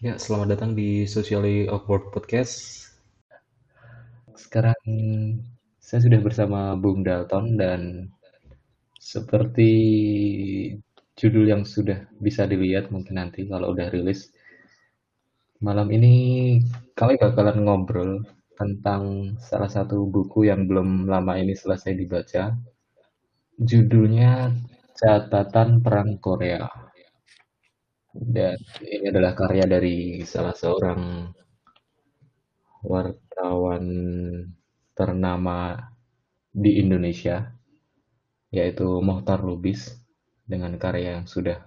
Ya, 0.00 0.16
selamat 0.16 0.56
datang 0.56 0.72
di 0.72 1.04
Socially 1.04 1.68
Awkward 1.68 2.08
Podcast. 2.08 2.88
Sekarang 4.32 4.80
saya 5.76 6.00
sudah 6.00 6.24
bersama 6.24 6.72
Bung 6.72 7.04
Dalton 7.04 7.60
dan 7.60 8.08
seperti 8.96 9.68
judul 11.20 11.52
yang 11.52 11.68
sudah 11.68 12.08
bisa 12.16 12.48
dilihat 12.48 12.88
mungkin 12.88 13.20
nanti 13.20 13.44
kalau 13.44 13.76
udah 13.76 13.92
rilis. 13.92 14.32
Malam 15.60 15.92
ini 15.92 16.14
kami 16.96 17.20
bakalan 17.20 17.60
ngobrol 17.60 18.24
tentang 18.56 19.36
salah 19.36 19.68
satu 19.68 20.08
buku 20.08 20.48
yang 20.48 20.64
belum 20.64 21.12
lama 21.12 21.36
ini 21.36 21.52
selesai 21.52 21.92
dibaca. 21.92 22.56
Judulnya 23.60 24.48
Catatan 24.96 25.84
Perang 25.84 26.16
Korea. 26.16 26.89
Dan 28.10 28.58
ini 28.82 29.06
adalah 29.06 29.38
karya 29.38 29.70
dari 29.70 30.26
salah 30.26 30.50
seorang 30.50 31.30
wartawan 32.82 33.84
ternama 34.98 35.78
di 36.50 36.82
Indonesia, 36.82 37.46
yaitu 38.50 38.98
Mohtar 38.98 39.46
Lubis, 39.46 39.94
dengan 40.42 40.74
karya 40.74 41.22
yang 41.22 41.30
sudah 41.30 41.62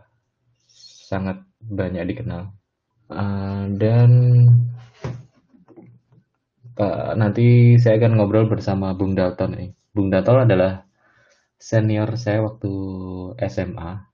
sangat 1.07 1.39
banyak 1.63 2.11
dikenal. 2.11 2.51
Uh, 3.07 3.71
dan 3.79 4.11
nanti 7.15 7.77
saya 7.79 8.01
akan 8.03 8.19
ngobrol 8.19 8.51
bersama 8.51 8.91
Bung 8.91 9.15
Dalton 9.15 9.55
nih. 9.55 9.71
Bung 9.95 10.11
Dalton 10.11 10.43
adalah 10.43 10.83
senior 11.55 12.19
saya 12.19 12.43
waktu 12.43 12.73
SMA 13.47 14.12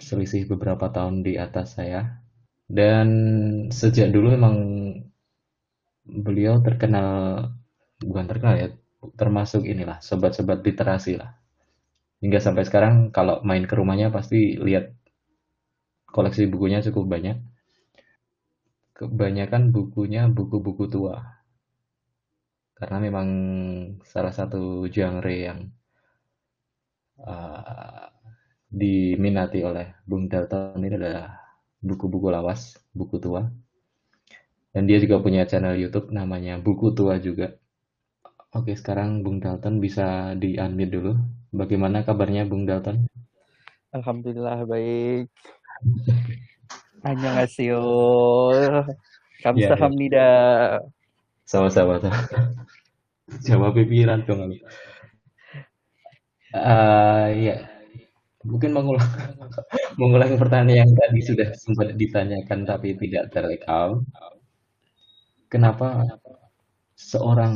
selisih 0.00 0.48
beberapa 0.48 0.88
tahun 0.90 1.22
di 1.22 1.36
atas 1.36 1.76
saya. 1.78 2.20
Dan 2.70 3.08
sejak 3.70 4.10
dulu 4.14 4.34
emang 4.34 4.56
beliau 6.06 6.58
terkenal, 6.64 7.08
bukan 8.02 8.26
terkenal 8.26 8.54
ya, 8.58 8.68
termasuk 9.14 9.66
inilah, 9.66 10.02
sobat-sobat 10.02 10.62
literasi 10.64 11.18
lah. 11.20 11.38
Hingga 12.20 12.38
sampai 12.42 12.68
sekarang 12.68 12.94
kalau 13.16 13.40
main 13.46 13.64
ke 13.64 13.72
rumahnya 13.72 14.12
pasti 14.12 14.60
lihat 14.60 14.92
koleksi 16.10 16.50
bukunya 16.52 16.84
cukup 16.84 17.08
banyak. 17.08 17.40
Kebanyakan 18.92 19.72
bukunya 19.72 20.28
buku-buku 20.28 20.84
tua. 20.92 21.40
Karena 22.76 22.96
memang 23.00 23.28
salah 24.04 24.32
satu 24.32 24.84
genre 24.92 25.32
yang 25.32 25.72
uh, 27.24 28.09
diminati 28.70 29.66
oleh 29.66 30.00
Bung 30.06 30.30
Dalton 30.30 30.78
ini 30.78 30.94
adalah 30.94 31.34
buku-buku 31.82 32.30
lawas, 32.30 32.78
buku 32.94 33.18
tua. 33.18 33.42
Dan 34.70 34.86
dia 34.86 35.02
juga 35.02 35.18
punya 35.18 35.42
channel 35.50 35.74
YouTube 35.74 36.14
namanya 36.14 36.54
Buku 36.62 36.94
Tua 36.94 37.18
juga. 37.18 37.50
Oke, 38.54 38.78
sekarang 38.78 39.26
Bung 39.26 39.42
Dalton 39.42 39.82
bisa 39.82 40.38
di-unmute 40.38 40.94
dulu. 40.94 41.12
Bagaimana 41.50 42.06
kabarnya 42.06 42.46
Bung 42.46 42.70
Dalton? 42.70 43.10
Alhamdulillah 43.90 44.62
baik. 44.70 45.26
Annyeonghaseyo. 47.02 47.82
Kamsahamnida. 49.42 50.30
Sama-sama. 51.42 51.98
Jawab 53.46 53.74
pikiran 53.74 54.22
dong. 54.22 54.54
Uh, 56.50 57.26
ya, 57.34 57.66
Mungkin 58.40 58.72
mengulang 58.72 59.04
mengulang 60.00 60.40
pertanyaan 60.40 60.88
yang 60.88 60.92
tadi 60.96 61.20
sudah 61.20 61.48
sempat 61.52 61.92
ditanyakan 61.96 62.64
tapi 62.64 62.96
tidak 62.96 63.28
terekam. 63.32 64.04
Kenapa 65.50 66.06
seorang 66.96 67.54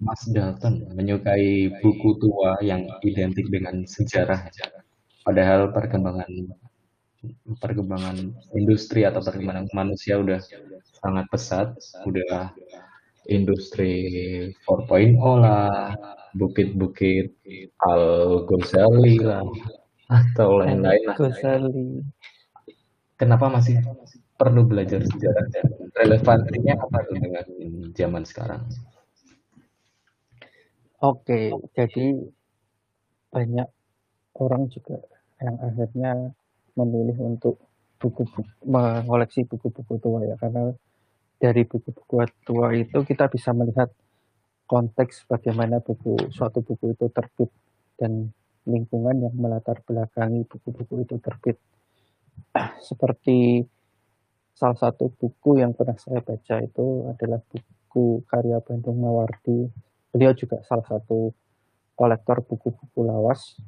Mas 0.00 0.22
Dalton 0.32 0.90
menyukai 0.96 1.70
buku 1.80 2.18
tua 2.20 2.56
yang 2.64 2.88
identik 3.04 3.48
dengan 3.52 3.84
sejarah, 3.84 4.48
padahal 5.22 5.70
perkembangan 5.70 6.28
perkembangan 7.62 8.34
industri 8.58 9.06
atau 9.06 9.22
perkembangan 9.22 9.70
manusia 9.70 10.18
udah 10.18 10.42
sangat 10.98 11.24
pesat, 11.30 11.68
udah 12.08 12.50
industri 13.30 13.94
4.0 14.66 15.14
lah, 15.38 15.94
bukit-bukit 16.34 17.38
Al 17.86 18.02
Ghazali 18.50 19.22
lah, 19.22 19.46
atau 20.12 20.60
lain-lain 20.60 21.02
lah. 21.08 21.16
Kenapa 23.16 23.48
masih 23.48 23.80
perlu 24.36 24.66
belajar 24.66 25.00
sejarah 25.06 25.46
dan 25.54 25.66
relevansinya 25.94 26.74
apa 26.76 26.98
dengan 27.08 27.46
zaman 27.94 28.22
sekarang? 28.26 28.62
Oke, 31.00 31.54
jadi 31.72 32.18
banyak 33.32 33.68
orang 34.38 34.68
juga 34.68 35.00
yang 35.40 35.56
akhirnya 35.58 36.12
memilih 36.78 37.16
untuk 37.22 37.58
buku-buku 37.98 38.42
mengoleksi 38.66 39.46
buku-buku 39.46 39.94
tua 40.02 40.26
ya 40.26 40.34
karena 40.38 40.74
dari 41.38 41.62
buku-buku 41.66 42.26
tua 42.46 42.74
itu 42.74 42.98
kita 43.06 43.30
bisa 43.30 43.54
melihat 43.54 43.90
konteks 44.66 45.26
bagaimana 45.30 45.78
buku 45.78 46.18
suatu 46.34 46.62
buku 46.62 46.94
itu 46.94 47.06
terbit 47.14 47.50
dan 47.98 48.30
lingkungan 48.66 49.26
yang 49.26 49.34
melatar 49.34 49.82
belakangi 49.82 50.46
buku-buku 50.46 51.02
itu 51.02 51.16
terbit. 51.18 51.58
Seperti 52.88 53.62
salah 54.54 54.78
satu 54.78 55.10
buku 55.10 55.58
yang 55.58 55.74
pernah 55.74 55.98
saya 55.98 56.22
baca 56.22 56.62
itu 56.62 57.10
adalah 57.10 57.40
buku 57.42 58.22
karya 58.30 58.62
Bandung 58.62 59.02
Mawardi. 59.02 59.66
Beliau 60.14 60.32
juga 60.36 60.62
salah 60.62 60.86
satu 60.86 61.34
kolektor 61.98 62.44
buku-buku 62.46 63.00
lawas, 63.02 63.58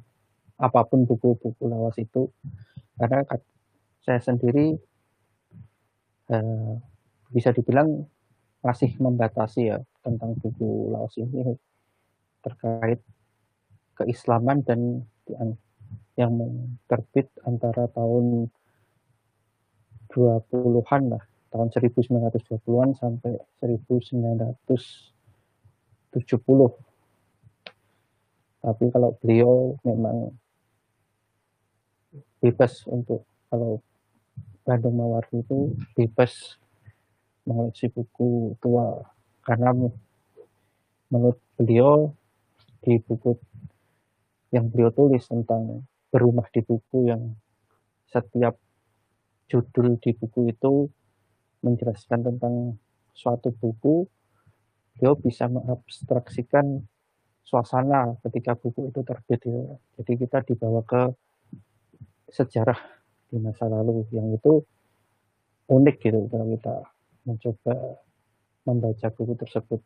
apa 0.55 0.87
pun 0.87 1.03
buku-buku 1.03 1.63
lawas 1.67 1.99
itu. 1.99 2.31
Karena 2.95 3.25
saya 3.99 4.19
sendiri 4.23 4.77
eh, 6.31 6.73
bisa 7.33 7.51
dibilang 7.51 8.07
masih 8.63 8.97
membatasi 8.97 9.61
ya 9.69 9.77
tentang 10.01 10.33
buku 10.41 10.89
lawas 10.89 11.13
ini 11.21 11.53
terkait 12.41 13.01
keislaman 13.95 14.61
dan 14.63 15.03
yang 16.15 16.33
terbit 16.87 17.27
antara 17.43 17.87
tahun 17.91 18.47
20-an 20.15 21.03
lah, 21.11 21.23
tahun 21.51 21.67
1920-an 21.75 22.95
sampai 22.95 23.35
1970. 23.59 24.63
Tapi 28.65 28.85
kalau 28.89 29.11
beliau 29.19 29.75
memang 29.83 30.31
bebas 32.39 32.87
untuk 32.87 33.27
kalau 33.51 33.83
Bandung 34.65 34.97
Mawardi 34.97 35.45
itu 35.45 35.75
bebas 35.93 36.57
mengoleksi 37.45 37.93
buku 37.93 38.57
tua 38.57 39.05
karena 39.45 39.69
menurut 41.13 41.37
beliau 41.53 42.09
di 42.81 42.97
buku 43.05 43.37
yang 44.55 44.71
beliau 44.71 44.95
tulis 44.95 45.27
tentang 45.27 45.83
berumah 46.15 46.47
di 46.47 46.63
buku 46.63 47.11
yang 47.11 47.35
setiap 48.07 48.55
judul 49.51 49.99
di 49.99 50.15
buku 50.15 50.47
itu 50.47 50.87
menjelaskan 51.59 52.23
tentang 52.23 52.79
suatu 53.11 53.51
buku, 53.51 54.07
beliau 54.95 55.19
bisa 55.19 55.51
mengabstraksikan 55.51 56.87
suasana 57.43 58.15
ketika 58.23 58.55
buku 58.55 58.95
itu 58.95 59.03
terbit. 59.03 59.43
Ya. 59.43 59.75
Jadi 59.99 60.11
kita 60.23 60.37
dibawa 60.47 60.81
ke 60.87 61.11
sejarah 62.31 62.79
di 63.27 63.37
masa 63.43 63.67
lalu 63.67 64.07
yang 64.15 64.31
itu 64.31 64.63
unik 65.67 65.95
gitu 65.99 66.31
kalau 66.31 66.47
kita 66.55 66.75
mencoba 67.27 67.75
membaca 68.63 69.07
buku 69.11 69.33
tersebut. 69.35 69.81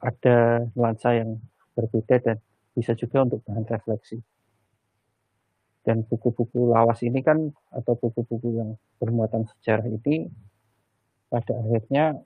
Ada 0.00 0.64
nuansa 0.72 1.12
yang 1.12 1.36
berbeda 1.76 2.16
dan 2.24 2.38
bisa 2.74 2.94
juga 2.94 3.26
untuk 3.26 3.42
bahan 3.46 3.66
refleksi. 3.66 4.18
Dan 5.80 6.04
buku-buku 6.04 6.70
lawas 6.70 7.00
ini 7.02 7.24
kan, 7.24 7.50
atau 7.72 7.96
buku-buku 7.96 8.60
yang 8.60 8.76
bermuatan 9.00 9.48
sejarah 9.48 9.88
ini, 9.88 10.28
pada 11.30 11.56
akhirnya 11.56 12.20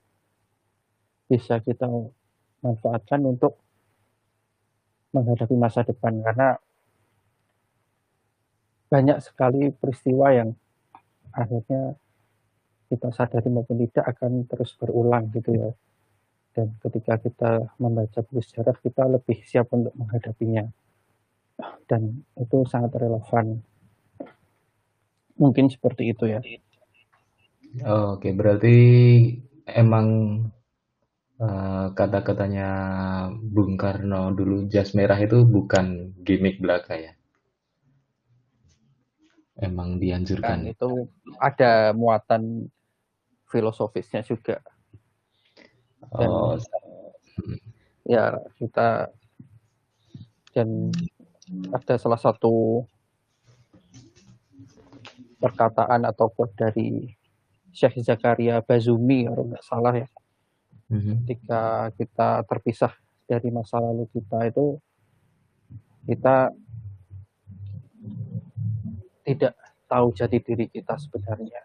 bisa 1.29 1.61
kita 1.61 1.87
manfaatkan 2.65 3.21
untuk 3.25 3.61
menghadapi 5.15 5.55
masa 5.55 5.87
depan 5.87 6.19
karena 6.25 6.59
banyak 8.91 9.19
sekali 9.23 9.71
peristiwa 9.71 10.35
yang 10.35 10.51
akhirnya 11.31 11.95
kita 12.91 13.09
sadari 13.15 13.49
maupun 13.51 13.83
tidak 13.87 14.05
akan 14.17 14.47
terus 14.47 14.75
berulang 14.79 15.31
gitu 15.31 15.51
ya 15.55 15.71
dan 16.55 16.71
ketika 16.81 17.19
kita 17.19 17.53
membaca 17.83 18.23
buku 18.23 18.41
sejarah 18.47 18.79
kita 18.79 19.11
lebih 19.11 19.43
siap 19.43 19.69
untuk 19.75 19.93
menghadapinya 19.99 20.71
dan 21.91 22.23
itu 22.39 22.63
sangat 22.71 22.95
relevan 22.95 23.63
mungkin 25.35 25.67
seperti 25.67 26.15
itu 26.15 26.31
ya 26.31 26.41
Oh, 27.83 28.15
Oke, 28.15 28.31
berarti 28.31 28.77
emang 29.67 30.07
eh, 31.43 31.87
kata-katanya 31.91 32.69
Bung 33.35 33.75
Karno 33.75 34.31
dulu 34.31 34.71
jas 34.71 34.95
merah 34.95 35.19
itu 35.19 35.43
bukan 35.43 36.15
gimmick 36.23 36.63
belaka 36.63 36.95
ya. 36.95 37.13
Emang 39.59 39.99
kan 39.99 40.03
dianjurkan. 40.03 40.59
itu 40.71 41.11
ada 41.43 41.91
muatan 41.99 42.71
filosofisnya 43.51 44.23
juga 44.23 44.63
dan 46.13 46.29
Oh, 46.31 46.57
ya 48.05 48.37
kita 48.61 49.09
dan 50.53 50.93
ada 51.75 51.95
salah 51.99 52.21
satu 52.21 52.85
perkataan 55.41 56.07
atau 56.09 56.31
quote 56.31 56.57
dari 56.57 57.11
Syekh 57.75 58.01
Zakaria 58.07 58.63
Bazumi 58.63 59.27
kalau 59.27 59.45
nggak 59.51 59.67
salah 59.67 59.95
ya. 59.97 60.09
Mhm. 60.85 61.25
ketika 61.25 61.91
kita 61.97 62.45
terpisah 62.45 62.93
dari 63.25 63.49
masa 63.49 63.81
lalu 63.81 64.05
kita 64.13 64.53
itu 64.53 64.77
kita 66.05 66.53
tidak 69.25 69.57
tahu 69.89 70.13
jati 70.13 70.39
diri 70.45 70.69
kita 70.69 71.01
sebenarnya. 71.01 71.65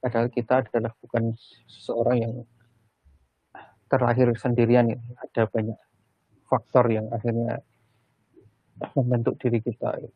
Padahal 0.00 0.32
kita 0.32 0.64
adalah 0.64 0.96
bukan 0.96 1.36
seseorang 1.68 2.16
yang 2.24 2.34
terlahir 3.90 4.28
sendirian 4.36 4.86
ya. 4.92 4.98
ada 5.24 5.42
banyak 5.48 5.78
faktor 6.48 6.84
yang 6.92 7.06
akhirnya 7.12 7.60
membentuk 8.96 9.34
diri 9.42 9.58
kita 9.60 9.90
ya. 9.98 10.10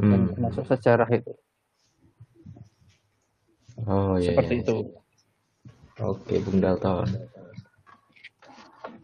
dan 0.00 0.20
Hmm. 0.24 0.32
termasuk 0.32 0.64
sejarah 0.64 1.10
itu 1.12 1.32
Oh 3.88 4.16
iya, 4.20 4.32
seperti 4.32 4.54
iya. 4.60 4.62
itu 4.64 4.76
Oke, 6.00 6.40
Bung 6.40 6.64
Dalton. 6.64 7.04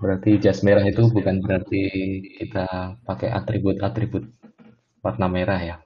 Berarti 0.01 0.41
jas 0.41 0.65
merah 0.65 0.85
itu 0.85 1.09
bukan 1.13 1.45
berarti 1.45 1.83
kita 2.41 2.97
pakai 3.05 3.29
atribut-atribut 3.33 4.25
warna 5.05 5.29
merah 5.29 5.61
ya. 5.61 5.77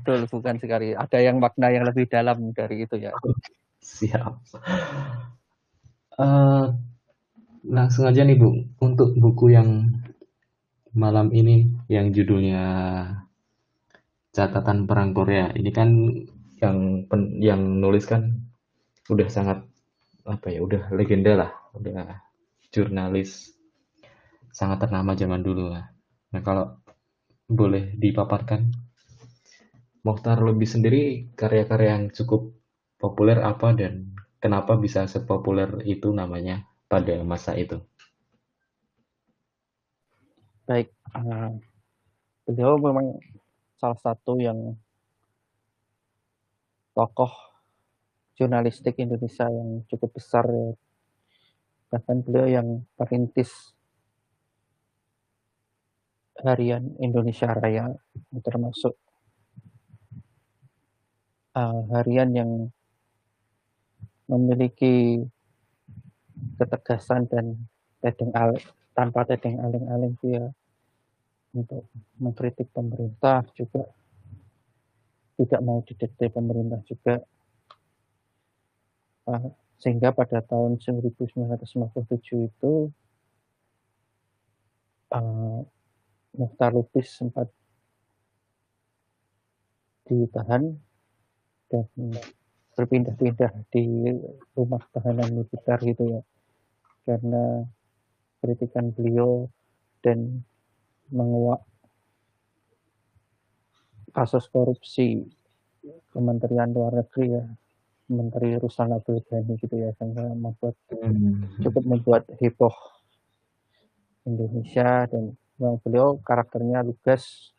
betul 0.00 0.24
bukan 0.32 0.56
sekali 0.56 0.96
ada 0.96 1.18
yang 1.20 1.36
makna 1.38 1.68
yang 1.70 1.84
lebih 1.84 2.08
dalam 2.08 2.50
dari 2.56 2.88
itu 2.88 2.96
ya 2.98 3.12
Siap. 3.80 4.32
Eh, 6.20 6.66
langsung 7.64 8.04
aja 8.08 8.22
nih, 8.24 8.36
Bung. 8.40 8.56
Untuk 8.80 9.16
buku 9.16 9.52
yang 9.56 9.68
malam 11.02 11.28
ini 11.40 11.56
yang 11.94 12.06
judulnya 12.14 12.62
Catatan 14.36 14.78
Perang 14.90 15.10
Korea. 15.14 15.46
Ini 15.54 15.70
kan 15.78 15.88
yang 16.62 16.78
pen- 17.10 17.38
yang 17.48 17.60
nulis 17.82 18.04
kan 18.10 18.22
udah 19.12 19.28
sangat 19.36 19.58
apa 20.34 20.48
ya, 20.54 20.60
udah 20.66 20.82
legenda 20.98 21.32
lah, 21.40 21.50
udah 21.78 22.20
jurnalis 22.74 23.30
sangat 24.58 24.78
ternama 24.86 25.12
zaman 25.18 25.42
dulu 25.42 25.64
lah. 25.74 25.84
Nah, 26.34 26.42
kalau 26.46 26.66
boleh 27.50 27.84
dipaparkan, 27.98 28.60
Mokhtar 30.06 30.38
Lebih 30.44 30.68
sendiri 30.68 31.02
karya-karya 31.40 31.88
yang 31.96 32.04
cukup 32.12 32.52
populer 33.00 33.40
apa 33.40 33.72
dan 33.72 34.12
kenapa 34.40 34.76
bisa 34.76 35.04
sepopuler 35.08 35.80
itu 35.88 36.12
namanya 36.12 36.68
pada 36.90 37.22
masa 37.22 37.54
itu? 37.54 37.78
baik 40.70 40.94
uh, 41.18 41.50
beliau 42.46 42.78
memang 42.78 43.18
salah 43.74 43.98
satu 43.98 44.38
yang 44.38 44.78
tokoh 46.94 47.34
jurnalistik 48.38 49.02
Indonesia 49.02 49.50
yang 49.50 49.82
cukup 49.90 50.14
besar 50.14 50.46
ya. 50.46 50.70
bahkan 51.90 52.22
beliau 52.22 52.46
yang 52.46 52.68
perintis 52.94 53.74
harian 56.38 56.94
Indonesia 57.02 57.50
Raya 57.50 57.90
termasuk 58.46 58.94
uh, 61.58 61.82
harian 61.98 62.30
yang 62.30 62.50
memiliki 64.30 65.26
ketegasan 66.58 67.28
dan 67.30 67.56
tedeng 68.00 68.32
al 68.32 68.56
tanpa 68.96 69.24
tedeng 69.28 69.60
aling-aling 69.60 70.14
dia 70.20 70.50
untuk 71.54 71.86
mengkritik 72.18 72.70
pemerintah 72.70 73.44
juga. 73.56 73.86
Tidak 75.40 75.60
mau 75.64 75.80
didikte 75.80 76.28
pemerintah 76.28 76.80
juga. 76.84 77.16
Uh, 79.24 79.52
sehingga 79.80 80.12
pada 80.12 80.44
tahun 80.44 80.76
1957 80.76 81.40
itu 82.28 82.72
uh, 85.16 85.60
Mukhtar 86.36 86.70
Lubis 86.76 87.08
sempat 87.16 87.48
ditahan 90.04 90.76
dan 91.70 91.86
berpindah-pindah 92.80 93.52
di 93.68 93.84
rumah 94.56 94.80
tahanan 94.88 95.28
militer 95.36 95.78
gitu 95.84 96.16
ya 96.16 96.20
karena 97.04 97.68
kritikan 98.40 98.88
beliau 98.88 99.52
dan 100.00 100.40
menguak 101.12 101.60
kasus 104.16 104.48
korupsi 104.48 105.28
Kementerian 106.08 106.72
Luar 106.72 107.04
Negeri 107.04 107.36
ya 107.36 107.44
Menteri 108.08 108.56
Ruslan 108.56 108.96
Abdul 108.96 109.20
Ghani 109.28 109.60
gitu 109.60 109.76
ya 109.76 109.92
sehingga 110.00 110.32
membuat 110.32 110.72
Hmm. 110.90 111.60
cukup 111.60 111.84
membuat 111.84 112.24
heboh 112.40 112.74
Indonesia 114.24 115.04
dan 115.08 115.36
yang 115.60 115.76
beliau 115.84 116.16
karakternya 116.24 116.80
lugas 116.80 117.52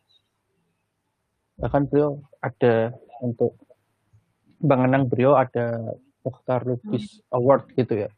bahkan 1.62 1.86
beliau 1.86 2.26
ada 2.42 2.98
untuk 3.22 3.61
mengenang 4.62 5.10
beliau 5.10 5.34
ada 5.36 5.98
Mokhtar 6.22 6.62
Lubis 6.64 7.20
Award 7.34 7.74
gitu 7.74 8.06
ya. 8.06 8.10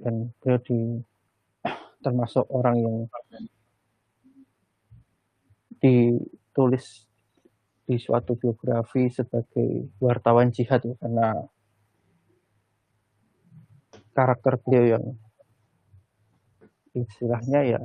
Dan 0.00 0.32
beliau 0.40 0.58
di 0.64 1.04
termasuk 2.02 2.50
orang 2.50 2.76
yang 2.82 3.06
ditulis 5.78 7.06
di 7.86 7.98
suatu 7.98 8.34
biografi 8.38 9.10
sebagai 9.10 9.90
wartawan 9.98 10.52
jihad 10.54 10.84
ya, 10.86 10.94
karena 10.98 11.34
karakter 14.14 14.58
beliau 14.62 14.84
yang 14.98 15.04
istilahnya 16.92 17.64
ya 17.64 17.80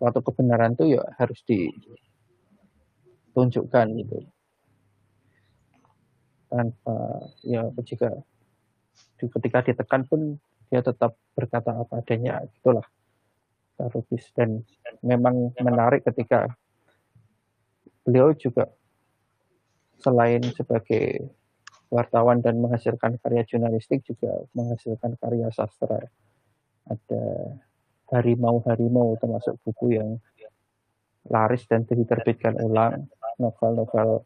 suatu 0.00 0.24
kebenaran 0.24 0.72
itu 0.72 0.96
ya 0.96 1.04
harus 1.20 1.44
ditunjukkan 1.46 3.86
gitu 4.00 4.24
tanpa 6.46 7.26
ya 7.42 7.66
jika 7.82 8.10
ketika 9.16 9.58
ditekan 9.64 10.06
pun 10.06 10.38
dia 10.70 10.82
tetap 10.82 11.14
berkata 11.34 11.72
apa 11.72 12.02
adanya 12.02 12.42
gitulah. 12.58 12.86
Tarubis 13.76 14.32
dan 14.32 14.64
memang 15.04 15.52
menarik 15.60 16.00
ketika 16.08 16.48
beliau 18.08 18.32
juga 18.32 18.72
selain 20.00 20.40
sebagai 20.56 21.28
wartawan 21.92 22.40
dan 22.40 22.56
menghasilkan 22.58 23.20
karya 23.20 23.44
jurnalistik 23.44 24.02
juga 24.08 24.32
menghasilkan 24.56 25.20
karya 25.20 25.52
sastra. 25.52 26.02
Ada 26.88 27.22
harimau-harimau 28.16 29.18
termasuk 29.18 29.58
buku 29.66 29.98
yang 29.98 30.22
laris 31.26 31.66
dan 31.66 31.82
diterbitkan 31.82 32.54
ulang 32.62 33.10
novel-novel 33.42 34.22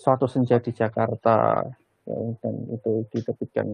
suatu 0.00 0.24
senja 0.24 0.56
di 0.56 0.72
Jakarta. 0.72 1.68
Ya, 2.08 2.16
dan 2.40 2.54
itu 2.72 3.04
diterbitkan 3.12 3.68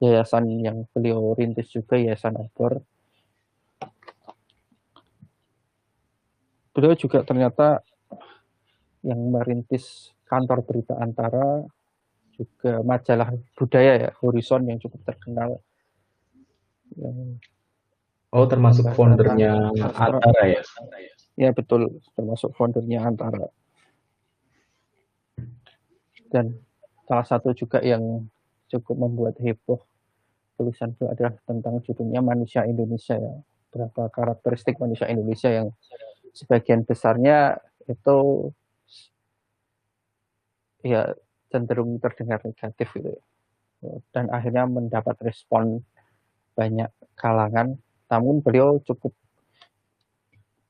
yayasan 0.00 0.48
yang 0.64 0.88
beliau 0.96 1.36
rintis 1.36 1.68
juga 1.68 2.00
yayasan 2.00 2.40
Obor 2.40 2.80
beliau 6.70 6.94
juga 6.96 7.20
ternyata 7.26 7.84
yang 9.04 9.20
merintis 9.28 10.16
kantor 10.24 10.64
berita 10.64 10.96
antara 10.96 11.64
juga 12.36 12.80
majalah 12.80 13.36
budaya 13.52 14.08
ya 14.08 14.10
Horizon 14.22 14.64
yang 14.64 14.80
cukup 14.80 15.04
terkenal. 15.04 15.60
Yang 16.96 17.40
Oh, 18.30 18.46
termasuk 18.46 18.86
foundernya 18.94 19.74
sastra. 19.74 20.22
Antara 20.22 20.42
ya? 20.46 20.62
ya 21.34 21.50
betul. 21.50 21.98
Termasuk 22.14 22.54
foundernya 22.54 23.02
antara 23.02 23.50
dan 26.30 26.54
salah 27.04 27.26
satu 27.26 27.50
juga 27.52 27.82
yang 27.82 28.30
cukup 28.70 28.96
membuat 28.96 29.34
heboh 29.42 29.82
tulisan 30.54 30.94
itu 30.94 31.10
adalah 31.10 31.34
tentang 31.42 31.82
judulnya 31.82 32.22
manusia 32.22 32.62
Indonesia 32.64 33.18
ya. 33.18 33.34
Berapa 33.70 34.12
karakteristik 34.14 34.78
manusia 34.78 35.10
Indonesia 35.10 35.50
yang 35.50 35.74
sebagian 36.30 36.86
besarnya 36.86 37.58
itu 37.90 38.50
ya 40.86 41.10
cenderung 41.50 41.98
terdengar 41.98 42.40
negatif 42.46 42.88
gitu 42.94 43.10
ya. 43.10 43.20
dan 44.14 44.28
akhirnya 44.30 44.68
mendapat 44.68 45.16
respon 45.24 45.82
banyak 46.54 46.92
kalangan. 47.16 47.80
Namun 48.12 48.44
beliau 48.44 48.78
cukup 48.84 49.16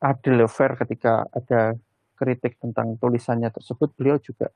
adil 0.00 0.47
fair 0.49 0.79
ketika 0.81 1.26
ada 1.35 1.75
kritik 2.17 2.57
tentang 2.62 2.97
tulisannya 2.97 3.50
tersebut. 3.52 3.93
Beliau 3.99 4.17
juga 4.23 4.49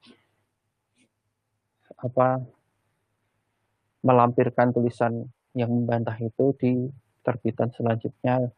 apa 2.00 2.42
melampirkan 4.04 4.70
tulisan 4.70 5.24
yang 5.56 5.72
membantah 5.72 6.18
itu 6.20 6.52
di 6.60 6.72
terbitan 7.24 7.72
selanjutnya. 7.72 8.52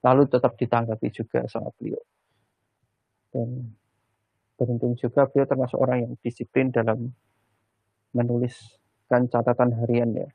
Lalu 0.00 0.22
tetap 0.32 0.56
ditanggapi 0.56 1.08
juga 1.12 1.44
sama 1.50 1.68
beliau. 1.76 2.00
Dan 3.34 3.74
beruntung 4.56 4.96
juga 4.96 5.28
beliau 5.28 5.44
termasuk 5.48 5.76
orang 5.76 5.98
yang 6.08 6.12
disiplin 6.24 6.72
dalam 6.72 7.12
menuliskan 8.16 9.28
catatan 9.28 9.76
harian 9.76 10.10
ya. 10.16 10.28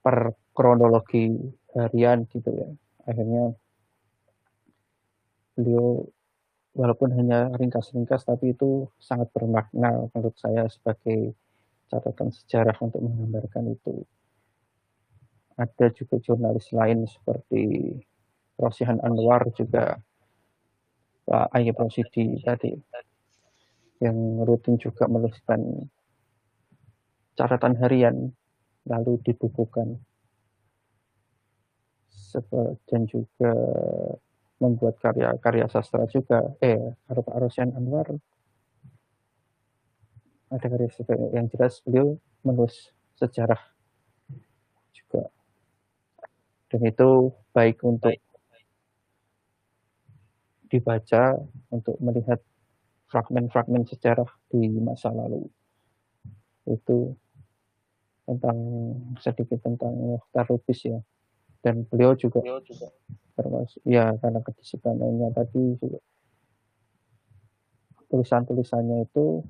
Per 0.00 0.16
kronologi 0.54 1.34
harian 1.74 2.24
gitu 2.30 2.48
ya. 2.54 2.68
Akhirnya 3.04 3.52
beliau 5.58 6.13
walaupun 6.74 7.14
hanya 7.14 7.54
ringkas-ringkas 7.54 8.26
tapi 8.26 8.52
itu 8.52 8.90
sangat 8.98 9.30
bermakna 9.30 10.10
menurut 10.10 10.34
saya 10.34 10.66
sebagai 10.66 11.32
catatan 11.86 12.34
sejarah 12.34 12.74
untuk 12.82 12.98
menggambarkan 13.00 13.70
itu. 13.70 14.02
Ada 15.54 15.94
juga 15.94 16.18
jurnalis 16.18 16.74
lain 16.74 17.06
seperti 17.06 17.94
Rosihan 18.58 18.98
Anwar 19.06 19.46
juga 19.54 20.02
Pak 21.24 21.54
Ayub 21.54 21.78
Rosidi 21.78 22.42
tadi 22.42 22.74
yang 24.02 24.42
rutin 24.42 24.74
juga 24.76 25.06
menuliskan 25.06 25.86
catatan 27.38 27.78
harian 27.78 28.34
lalu 28.84 29.22
dibukukan. 29.22 30.02
Dan 32.90 33.06
juga 33.06 33.54
membuat 34.64 34.96
karya-karya 34.96 35.68
sastra 35.68 36.08
juga. 36.08 36.56
Eh 36.64 36.80
Pak 37.04 37.36
Rosian 37.36 37.76
Anwar. 37.76 38.08
Ada 40.48 40.66
karya 40.72 40.88
sastra 40.88 41.20
yang 41.36 41.52
jelas 41.52 41.84
beliau 41.84 42.16
menulis 42.40 42.88
sejarah 43.20 43.60
juga. 44.96 45.28
Dan 46.72 46.80
itu 46.88 47.30
baik 47.52 47.84
untuk 47.84 48.16
dibaca 50.72 51.38
untuk 51.70 51.94
melihat 52.02 52.40
fragmen-fragmen 53.12 53.86
sejarah 53.86 54.26
di 54.50 54.66
masa 54.82 55.12
lalu. 55.14 55.46
Itu 56.66 57.14
tentang 58.24 58.58
sedikit 59.20 59.60
tentang 59.60 59.92
Mukhtar 59.94 60.48
Lubis 60.48 60.80
ya 60.82 60.98
dan 61.64 61.88
beliau 61.88 62.12
juga, 62.12 62.44
beliau 62.44 62.60
juga. 62.60 62.92
termasuk 63.34 63.82
ya 63.88 64.12
karena 64.20 64.44
kedisiplinannya 64.44 65.28
tadi 65.32 65.62
juga. 65.80 65.98
Tulisan-tulisannya 68.12 69.08
itu 69.08 69.42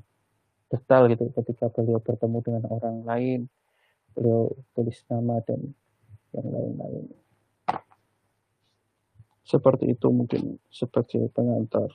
detail 0.71 1.11
gitu 1.11 1.29
ketika 1.35 1.69
beliau 1.75 1.99
bertemu 1.99 2.39
dengan 2.41 2.65
orang 2.71 3.03
lain 3.03 3.41
beliau 4.15 4.55
tulis 4.79 5.03
nama 5.11 5.43
dan 5.43 5.75
yang 6.31 6.47
lain-lain. 6.49 7.11
Seperti 9.45 9.93
itu 9.93 10.09
mungkin 10.09 10.57
sebagai 10.71 11.29
pengantar. 11.35 11.91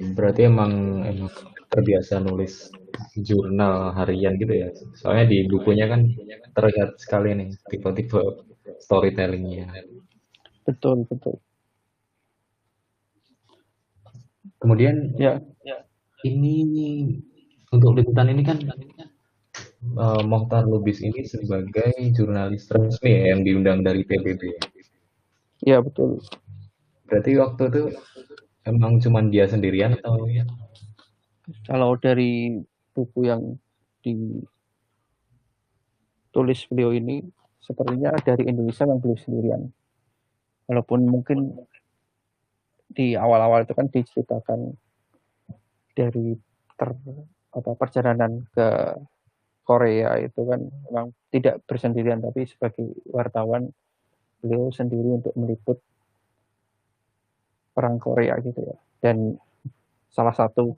Berarti 0.00 0.46
emang 0.46 1.02
emang 1.04 1.32
terbiasa 1.68 2.22
nulis 2.22 2.70
jurnal 3.18 3.94
harian 3.96 4.38
gitu 4.38 4.54
ya. 4.54 4.68
Soalnya 4.94 5.26
di 5.30 5.38
bukunya 5.50 5.86
kan 5.90 6.06
terlihat 6.54 6.98
sekali 7.00 7.34
nih 7.34 7.48
tipe-tipe 7.70 8.20
storytellingnya. 8.82 9.70
Betul, 10.66 11.08
betul. 11.08 11.38
Kemudian 14.60 15.16
ya, 15.16 15.40
ya. 15.64 15.82
ini 16.28 16.56
untuk 17.72 17.96
liputan 17.96 18.28
ini 18.28 18.44
kan 18.44 18.60
uh, 19.96 20.20
Mohtar 20.20 20.68
Lubis 20.68 21.00
ini 21.00 21.24
sebagai 21.24 21.96
jurnalis 22.12 22.68
resmi 22.68 23.08
ya, 23.08 23.34
yang 23.34 23.40
diundang 23.46 23.80
dari 23.80 24.04
PBB. 24.04 24.42
Ya 25.64 25.80
betul. 25.80 26.20
Berarti 27.08 27.40
waktu 27.40 27.62
itu 27.72 27.82
emang 28.68 29.00
cuma 29.00 29.24
dia 29.24 29.48
sendirian 29.48 29.96
atau 29.96 30.28
ya? 30.28 30.44
Kalau 31.66 31.98
dari 31.98 32.62
buku 32.94 33.26
yang 33.28 33.58
ditulis 34.00 34.60
beliau 36.70 36.90
ini 36.94 37.22
sepertinya 37.60 38.16
dari 38.18 38.48
Indonesia 38.48 38.88
yang 38.88 38.98
beliau 38.98 39.18
sendirian. 39.20 39.62
Walaupun 40.66 41.06
mungkin 41.06 41.54
di 42.90 43.14
awal-awal 43.14 43.62
itu 43.62 43.74
kan 43.74 43.86
diceritakan 43.86 44.74
dari 45.94 46.34
ter, 46.74 46.90
apa, 47.54 47.70
perjalanan 47.78 48.46
ke 48.50 48.68
Korea 49.62 50.18
itu 50.18 50.42
kan 50.42 50.58
memang 50.90 51.14
tidak 51.30 51.62
bersendirian 51.62 52.18
tapi 52.18 52.42
sebagai 52.50 52.90
wartawan 53.14 53.70
beliau 54.42 54.72
sendiri 54.74 55.22
untuk 55.22 55.36
meliput 55.38 55.78
perang 57.70 58.02
Korea 58.02 58.34
gitu 58.42 58.58
ya. 58.66 58.76
Dan 58.98 59.38
salah 60.10 60.34
satu 60.34 60.74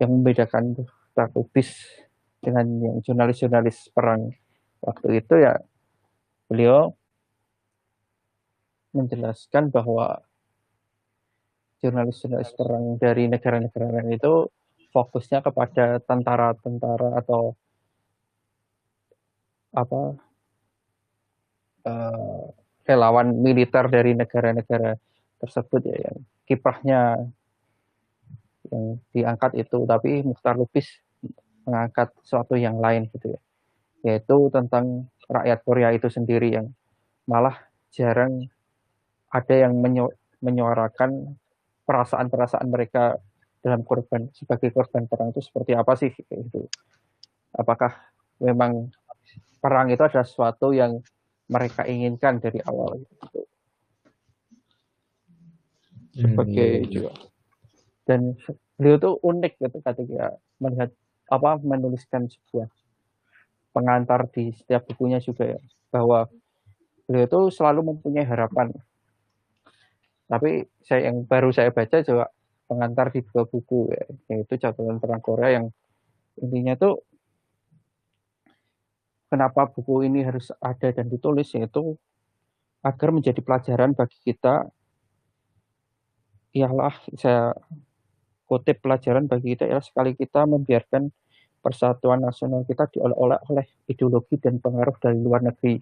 yang 0.00 0.14
membedakan 0.14 0.72
Lubis 1.34 1.74
dengan 2.38 2.66
yang 2.78 2.96
jurnalis-jurnalis 3.02 3.90
perang. 3.90 4.30
Waktu 4.78 5.18
itu 5.18 5.34
ya 5.42 5.58
beliau 6.46 6.94
menjelaskan 8.94 9.74
bahwa 9.74 10.22
jurnalis-jurnalis 11.82 12.54
perang 12.54 12.94
dari 12.98 13.26
negara-negara 13.26 13.98
lain 13.98 14.14
itu 14.14 14.46
fokusnya 14.94 15.42
kepada 15.44 16.00
tentara-tentara 16.02 17.18
atau 17.20 17.54
apa 19.74 20.16
uh, 21.84 22.42
relawan 22.88 23.36
militer 23.36 23.84
dari 23.92 24.16
negara-negara 24.16 24.96
tersebut 25.38 25.80
ya 25.86 25.96
yang 26.08 26.18
kiprahnya 26.48 27.00
yang 28.72 28.84
diangkat 29.12 29.60
itu. 29.60 29.84
Tapi 29.84 30.24
Mukhtar 30.24 30.56
Lubis 30.56 30.88
mengangkat 31.68 32.08
sesuatu 32.24 32.56
yang 32.56 32.80
lain 32.80 33.12
gitu 33.12 33.36
ya 33.36 33.40
yaitu 34.06 34.48
tentang 34.48 35.12
rakyat 35.28 35.60
Korea 35.68 35.92
itu 35.92 36.08
sendiri 36.08 36.56
yang 36.56 36.72
malah 37.28 37.68
jarang 37.92 38.48
ada 39.28 39.54
yang 39.68 39.76
menyuarakan 40.40 41.36
perasaan-perasaan 41.84 42.68
mereka 42.72 43.20
dalam 43.60 43.84
korban 43.84 44.32
sebagai 44.32 44.72
korban 44.72 45.04
perang 45.04 45.34
itu 45.34 45.44
seperti 45.44 45.76
apa 45.76 45.92
sih 45.98 46.08
itu 46.14 46.64
apakah 47.52 47.92
memang 48.40 48.88
perang 49.60 49.92
itu 49.92 50.00
adalah 50.00 50.24
sesuatu 50.24 50.72
yang 50.72 51.02
mereka 51.50 51.84
inginkan 51.84 52.38
dari 52.38 52.62
awal 52.64 53.02
gitu. 53.02 53.40
sebagai 56.16 56.72
hmm. 56.80 56.88
juga 56.88 57.12
dan 58.08 58.20
beliau 58.78 58.96
tuh 58.96 59.14
unik 59.20 59.52
gitu 59.60 59.78
ketika 59.84 60.38
melihat 60.62 60.90
apa 61.28 61.60
menuliskan 61.60 62.26
sebuah 62.26 62.68
pengantar 63.76 64.26
di 64.32 64.50
setiap 64.56 64.88
bukunya 64.88 65.20
juga 65.20 65.54
ya 65.56 65.60
bahwa 65.92 66.26
beliau 67.04 67.24
itu 67.24 67.40
selalu 67.54 67.94
mempunyai 67.94 68.24
harapan. 68.24 68.72
Tapi 70.28 70.68
saya 70.84 71.08
yang 71.08 71.24
baru 71.24 71.48
saya 71.52 71.72
baca 71.72 72.04
juga 72.04 72.28
pengantar 72.68 73.08
di 73.08 73.24
dua 73.24 73.48
buku 73.48 73.88
ya, 73.88 74.04
yaitu 74.28 74.60
catatan 74.60 75.00
perang 75.00 75.24
Korea 75.24 75.60
yang 75.60 75.66
intinya 76.36 76.76
tuh 76.76 77.00
kenapa 79.32 79.68
buku 79.72 80.04
ini 80.04 80.20
harus 80.20 80.52
ada 80.60 80.92
dan 80.92 81.08
ditulis 81.08 81.48
yaitu 81.56 81.96
agar 82.84 83.08
menjadi 83.08 83.40
pelajaran 83.40 83.96
bagi 83.96 84.20
kita 84.20 84.68
ialah 86.52 86.92
saya 87.16 87.56
kutip 88.48 88.80
pelajaran 88.80 89.28
bagi 89.28 89.52
kita 89.54 89.68
ialah 89.68 89.84
sekali 89.84 90.16
kita 90.16 90.48
membiarkan 90.48 91.12
persatuan 91.60 92.24
nasional 92.24 92.64
kita 92.64 92.88
diolah-olah 92.88 93.44
oleh 93.52 93.66
ideologi 93.84 94.40
dan 94.40 94.56
pengaruh 94.56 94.96
dari 94.96 95.20
luar 95.20 95.44
negeri, 95.44 95.76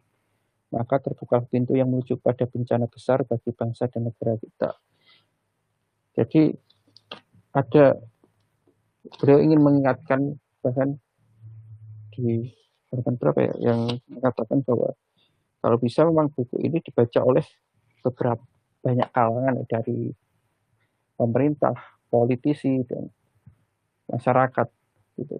maka 0.74 0.98
terbuka 0.98 1.46
pintu 1.46 1.78
yang 1.78 1.86
menuju 1.86 2.18
pada 2.18 2.48
bencana 2.48 2.90
besar 2.90 3.22
bagi 3.22 3.54
bangsa 3.54 3.86
dan 3.86 4.10
negara 4.10 4.34
kita. 4.40 4.70
Jadi 6.16 6.50
ada 7.54 7.94
beliau 9.22 9.38
ingin 9.38 9.60
mengingatkan 9.62 10.20
bahkan 10.64 10.98
di 12.10 12.50
halaman 12.90 13.14
berapa 13.20 13.38
ya 13.38 13.54
yang 13.70 13.80
mengatakan 14.10 14.64
bahwa 14.64 14.96
kalau 15.60 15.76
bisa 15.78 16.02
memang 16.02 16.32
buku 16.32 16.56
ini 16.64 16.82
dibaca 16.82 17.20
oleh 17.22 17.44
beberapa 18.02 18.42
banyak 18.80 19.08
kalangan 19.10 19.54
dari 19.66 20.14
pemerintah, 21.18 21.74
politisi 22.08 22.82
dan 22.86 23.10
masyarakat 24.10 24.68
gitu. 25.18 25.36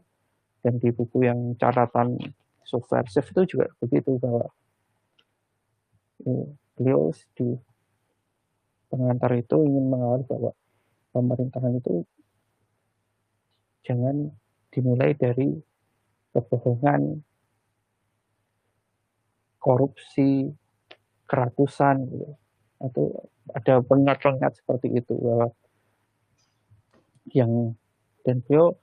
Dan 0.63 0.83
di 0.83 0.91
buku 0.91 1.23
yang 1.23 1.55
catatan 1.55 2.19
subversif 2.67 3.31
itu 3.31 3.57
juga 3.57 3.71
begitu 3.79 4.19
bahwa 4.19 4.51
beliau 6.75 7.15
di 7.39 7.55
pengantar 8.91 9.31
itu 9.39 9.57
ingin 9.63 9.87
mengawal 9.87 10.27
bahwa 10.27 10.53
pemerintahan 11.15 11.79
itu 11.79 12.03
jangan 13.87 14.35
dimulai 14.75 15.15
dari 15.15 15.55
kebohongan, 16.35 17.23
korupsi, 19.63 20.53
kerakusan, 21.25 22.05
gitu. 22.11 22.29
atau 22.77 23.05
ada 23.57 23.81
pengingat-pengingat 23.81 24.61
seperti 24.61 24.93
itu 24.93 25.17
bahwa 25.17 25.49
yang 27.33 27.75
beliau 28.23 28.75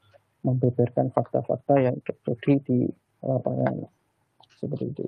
membeberkan 0.43 1.11
fakta-fakta 1.15 1.79
yang 1.79 1.95
terjadi 2.03 2.53
di 2.67 2.79
lapangan 3.23 3.87
seperti 4.59 4.85
itu. 4.91 5.05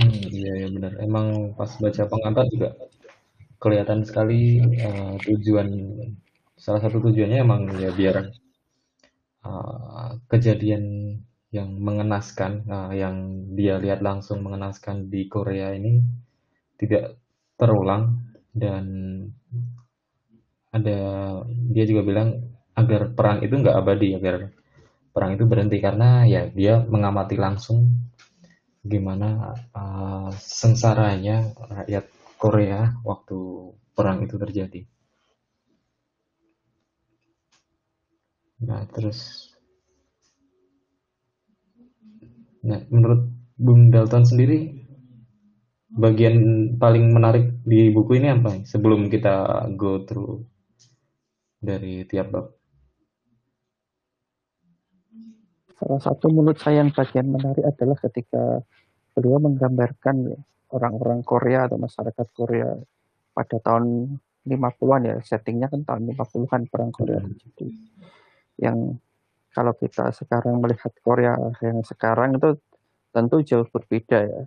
Hmm, 0.00 0.24
iya 0.32 0.52
ya 0.64 0.68
benar. 0.72 0.92
Emang 1.00 1.56
pas 1.56 1.70
baca 1.80 2.02
pengantar 2.08 2.44
juga 2.52 2.76
kelihatan 3.60 4.04
sekali 4.04 4.60
uh, 4.60 5.16
tujuan 5.24 5.68
salah 6.60 6.80
satu 6.84 7.00
tujuannya 7.00 7.38
emang 7.40 7.62
ya 7.80 7.92
biar 7.92 8.28
uh, 9.44 10.20
kejadian 10.28 11.16
yang 11.54 11.70
mengenaskan 11.78 12.66
uh, 12.66 12.92
yang 12.92 13.46
dia 13.56 13.78
lihat 13.80 14.02
langsung 14.04 14.42
mengenaskan 14.44 15.08
di 15.08 15.30
Korea 15.30 15.72
ini 15.72 16.02
tidak 16.76 17.16
terulang 17.56 18.34
dan 18.52 18.84
ada 20.74 20.98
dia 21.46 21.84
juga 21.86 22.02
bilang 22.02 22.28
agar 22.74 23.14
perang 23.14 23.38
itu 23.46 23.54
nggak 23.54 23.78
abadi 23.78 24.18
agar 24.18 24.50
perang 25.14 25.38
itu 25.38 25.46
berhenti 25.46 25.78
karena 25.78 26.26
ya 26.26 26.50
dia 26.50 26.82
mengamati 26.82 27.38
langsung 27.38 28.10
gimana 28.82 29.54
uh, 29.70 30.28
sengsaranya 30.34 31.54
rakyat 31.70 32.04
Korea 32.36 32.98
waktu 33.06 33.38
perang 33.94 34.26
itu 34.26 34.34
terjadi. 34.36 34.82
Nah 38.66 38.82
terus, 38.90 39.48
nah 42.66 42.80
menurut 42.90 43.30
Bung 43.54 43.94
Dalton 43.94 44.24
sendiri 44.26 44.84
bagian 45.94 46.36
paling 46.82 47.14
menarik 47.14 47.62
di 47.62 47.88
buku 47.94 48.18
ini 48.18 48.28
apa? 48.34 48.66
Sebelum 48.66 49.06
kita 49.08 49.70
go 49.78 50.02
through 50.04 50.42
dari 51.64 52.04
tiap 52.04 52.28
bab. 52.28 52.46
Salah 55.74 56.00
satu 56.00 56.30
menurut 56.30 56.60
saya 56.60 56.84
yang 56.84 56.94
bagian 56.94 57.32
menarik 57.32 57.64
adalah 57.66 57.98
ketika 57.98 58.62
beliau 59.16 59.42
menggambarkan 59.42 60.38
orang-orang 60.70 61.24
Korea 61.26 61.66
atau 61.66 61.80
masyarakat 61.80 62.26
Korea 62.30 62.70
pada 63.34 63.56
tahun 63.58 64.16
50-an 64.46 65.02
ya, 65.08 65.16
settingnya 65.24 65.72
kan 65.72 65.82
tahun 65.82 66.14
50-an 66.14 66.70
perang 66.70 66.92
Korea 66.94 67.18
hmm. 67.18 67.26
terjadi. 67.26 67.68
Yang 68.60 68.78
kalau 69.50 69.72
kita 69.74 70.14
sekarang 70.14 70.62
melihat 70.62 70.92
Korea 71.02 71.34
yang 71.64 71.82
sekarang 71.82 72.38
itu 72.38 72.60
tentu 73.10 73.42
jauh 73.42 73.66
berbeda 73.66 74.18
ya. 74.30 74.42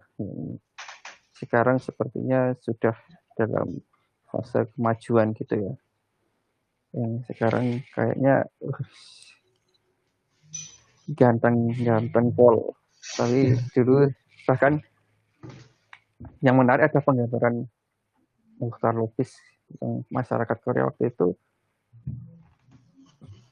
Sekarang 1.35 1.79
sepertinya 1.81 2.55
sudah 2.63 2.95
dalam 3.35 3.83
fase 4.27 4.67
kemajuan 4.75 5.31
gitu 5.35 5.55
ya 5.55 5.73
yang 6.95 7.23
sekarang 7.27 7.83
kayaknya 7.91 8.47
ganteng-ganteng 11.15 12.31
pol. 12.35 12.75
Tapi 13.15 13.55
dulu 13.71 14.07
bahkan 14.47 14.79
yang 16.41 16.57
menarik 16.57 16.89
ada 16.91 16.99
penggambaran 17.03 17.67
Mukhtar 18.57 18.93
Lubis 18.97 19.37
yang 19.81 20.01
masyarakat 20.09 20.57
Korea 20.63 20.87
waktu 20.89 21.11
itu 21.11 21.35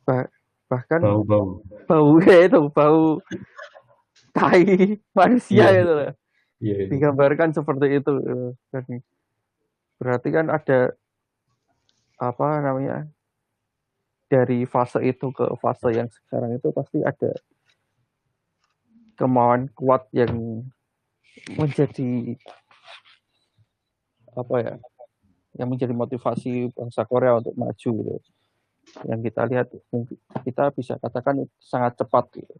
bah, 0.08 0.26
bahkan 0.72 1.02
bau 1.02 1.22
bau 1.26 1.50
bau 1.86 2.10
ya 2.26 2.48
itu 2.48 2.62
bau 2.72 3.20
tai 4.32 4.98
manusia 5.12 5.66
yeah. 5.72 5.82
itu 5.82 5.94
yeah, 6.00 6.14
yeah. 6.62 6.88
digambarkan 6.90 7.52
seperti 7.52 8.00
itu 8.00 8.14
berarti 10.00 10.30
kan 10.32 10.48
ada 10.52 10.96
apa 12.16 12.48
namanya 12.64 13.12
dari 14.36 14.68
fase 14.68 15.00
itu 15.08 15.32
ke 15.32 15.48
fase 15.64 15.96
yang 15.96 16.12
sekarang 16.12 16.60
itu 16.60 16.68
pasti 16.76 17.00
ada 17.00 17.32
kemauan 19.16 19.72
kuat 19.72 20.12
yang 20.12 20.60
menjadi 21.56 22.36
apa 24.36 24.56
ya 24.60 24.76
yang 25.56 25.72
menjadi 25.72 25.96
motivasi 25.96 26.68
bangsa 26.76 27.08
Korea 27.08 27.40
untuk 27.40 27.56
maju 27.56 27.92
gitu. 28.12 28.32
yang 29.08 29.24
kita 29.24 29.48
lihat 29.48 29.72
kita 30.44 30.64
bisa 30.76 31.00
katakan 31.00 31.48
sangat 31.64 31.96
cepat 31.96 32.28
gitu. 32.36 32.56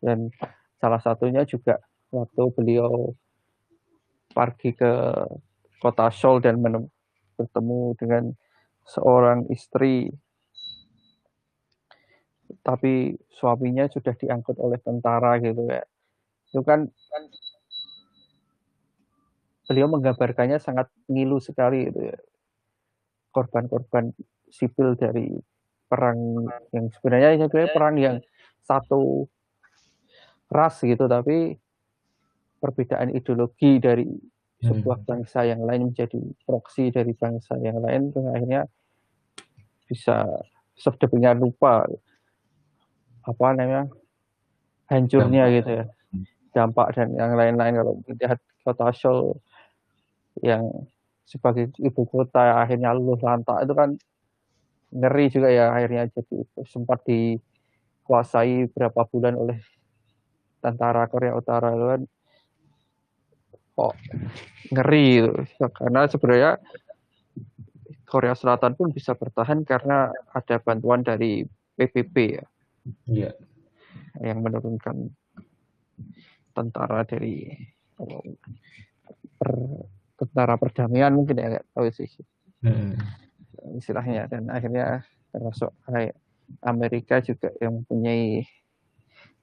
dan 0.00 0.32
salah 0.80 1.04
satunya 1.04 1.44
juga 1.44 1.76
waktu 2.08 2.42
beliau 2.56 3.12
pergi 4.32 4.72
ke 4.72 4.92
kota 5.76 6.08
Seoul 6.08 6.40
dan 6.40 6.56
bertemu 7.36 7.92
dengan 8.00 8.32
seorang 8.88 9.44
istri 9.52 10.08
tapi 12.64 13.16
suaminya 13.32 13.88
sudah 13.88 14.14
diangkut 14.16 14.56
oleh 14.60 14.80
tentara 14.80 15.36
gitu 15.40 15.64
ya. 15.68 15.84
Itu 16.48 16.64
kan, 16.64 16.88
kan 16.88 17.22
beliau 19.68 19.88
menggambarkannya 19.92 20.56
sangat 20.60 20.88
ngilu 21.08 21.38
sekali 21.40 21.88
gitu 21.88 22.12
ya. 22.12 22.18
Korban-korban 23.32 24.12
sipil 24.48 24.96
dari 24.96 25.28
perang 25.88 26.44
yang 26.72 26.92
sebenarnya 26.92 27.48
sebenarnya 27.48 27.72
perang 27.72 27.96
yang 27.96 28.16
satu 28.64 29.24
ras 30.52 30.80
gitu 30.84 31.08
tapi 31.08 31.56
perbedaan 32.60 33.12
ideologi 33.16 33.80
dari 33.80 34.04
sebuah 34.58 34.98
hmm. 35.00 35.08
bangsa 35.08 35.46
yang 35.46 35.62
lain 35.64 35.92
menjadi 35.92 36.20
proksi 36.44 36.90
dari 36.90 37.14
bangsa 37.14 37.56
yang 37.62 37.78
lain 37.78 38.10
akhirnya 38.12 38.66
bisa 39.88 40.26
sedemikian 40.76 41.40
lupa 41.40 41.86
apa 43.28 43.44
namanya 43.52 43.84
hancurnya 44.88 45.44
dampak. 45.46 45.56
gitu 45.60 45.70
ya. 45.70 45.84
Dampak 46.56 46.86
dan 46.96 47.08
yang 47.12 47.32
lain-lain 47.36 47.74
kalau 47.76 47.92
melihat 48.08 48.38
kota 48.64 48.88
Seoul 48.96 49.36
yang 50.40 50.64
sebagai 51.28 51.68
ibu 51.76 52.08
kota 52.08 52.64
akhirnya 52.64 52.96
luluh 52.96 53.20
lantak 53.20 53.68
itu 53.68 53.74
kan 53.76 53.90
ngeri 54.88 55.26
juga 55.28 55.52
ya 55.52 55.68
akhirnya 55.76 56.08
jadi 56.08 56.36
sempat 56.64 57.04
dikuasai 57.04 58.72
berapa 58.72 59.04
bulan 59.12 59.36
oleh 59.36 59.60
tentara 60.64 61.04
Korea 61.12 61.36
Utara 61.36 61.76
itu 61.76 61.86
kan. 61.86 62.02
Kok 63.78 63.94
ngeri 64.74 65.06
itu 65.22 65.30
karena 65.76 66.00
sebenarnya 66.08 66.52
Korea 68.08 68.32
Selatan 68.32 68.72
pun 68.72 68.88
bisa 68.90 69.12
bertahan 69.12 69.62
karena 69.68 70.08
ada 70.32 70.56
bantuan 70.58 71.04
dari 71.04 71.44
PBB 71.76 72.16
ya 72.40 72.44
Iya. 73.08 73.32
Yang 74.20 74.38
menurunkan 74.42 74.96
tentara 76.52 77.06
dari 77.06 77.54
per, 79.38 79.50
tentara 80.18 80.54
perdamaian 80.58 81.14
mungkin 81.14 81.38
ya 81.38 81.62
tahu 81.74 81.86
sih 81.94 82.10
hmm. 82.66 82.98
istilahnya 83.78 84.26
dan 84.26 84.50
akhirnya 84.50 85.06
termasuk 85.30 85.70
Amerika 86.64 87.22
juga 87.22 87.52
yang 87.62 87.82
mempunyai 87.82 88.42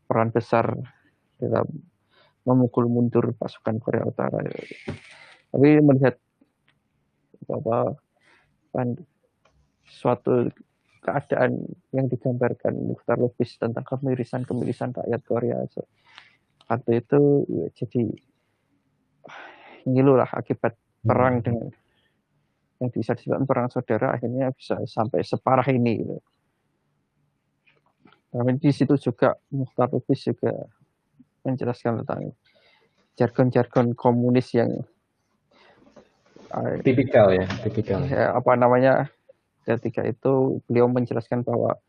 peran 0.09 0.33
besar 0.33 0.75
dalam 1.39 1.67
memukul 2.45 2.89
mundur 2.89 3.33
pasukan 3.37 3.77
Korea 3.81 4.05
Utara. 4.05 4.41
Tapi 5.49 5.81
melihat 5.81 6.17
bahwa 7.45 7.97
suatu 9.85 10.49
keadaan 11.05 11.61
yang 11.93 12.09
digambarkan 12.09 12.73
Mukhtar 12.73 13.21
Lubis 13.21 13.61
tentang 13.61 13.85
kemirisan-kemirisan 13.85 14.97
rakyat 14.97 15.21
Korea 15.21 15.61
waktu 16.65 16.91
itu 16.97 17.21
ya, 17.45 17.67
jadi 17.77 18.03
ngilu 19.93 20.17
lah 20.17 20.29
akibat 20.33 20.73
perang 21.05 21.37
hmm. 21.39 21.45
dengan 21.45 21.67
yang 22.81 22.89
bisa 22.91 23.15
disebut 23.15 23.39
perang 23.45 23.69
saudara 23.71 24.17
akhirnya 24.17 24.51
bisa 24.51 24.81
sampai 24.89 25.21
separah 25.21 25.63
ini 25.69 25.93
gitu. 26.01 26.17
Tapi 28.35 28.51
di 28.59 28.71
situ 28.73 28.99
juga 28.99 29.37
Mukhtar 29.53 29.93
Lubis 29.93 30.27
juga 30.27 30.51
menjelaskan 31.47 32.03
tentang 32.03 32.35
jargon-jargon 33.15 33.95
komunis 33.95 34.51
yang 34.51 34.83
tipikal 36.83 37.31
ya 37.31 37.47
tipikal 37.63 38.03
ya, 38.07 38.35
apa 38.35 38.59
namanya 38.59 39.07
ketika 39.65 40.05
itu 40.05 40.61
beliau 40.69 40.85
menjelaskan 40.85 41.41
bahwa 41.41 41.81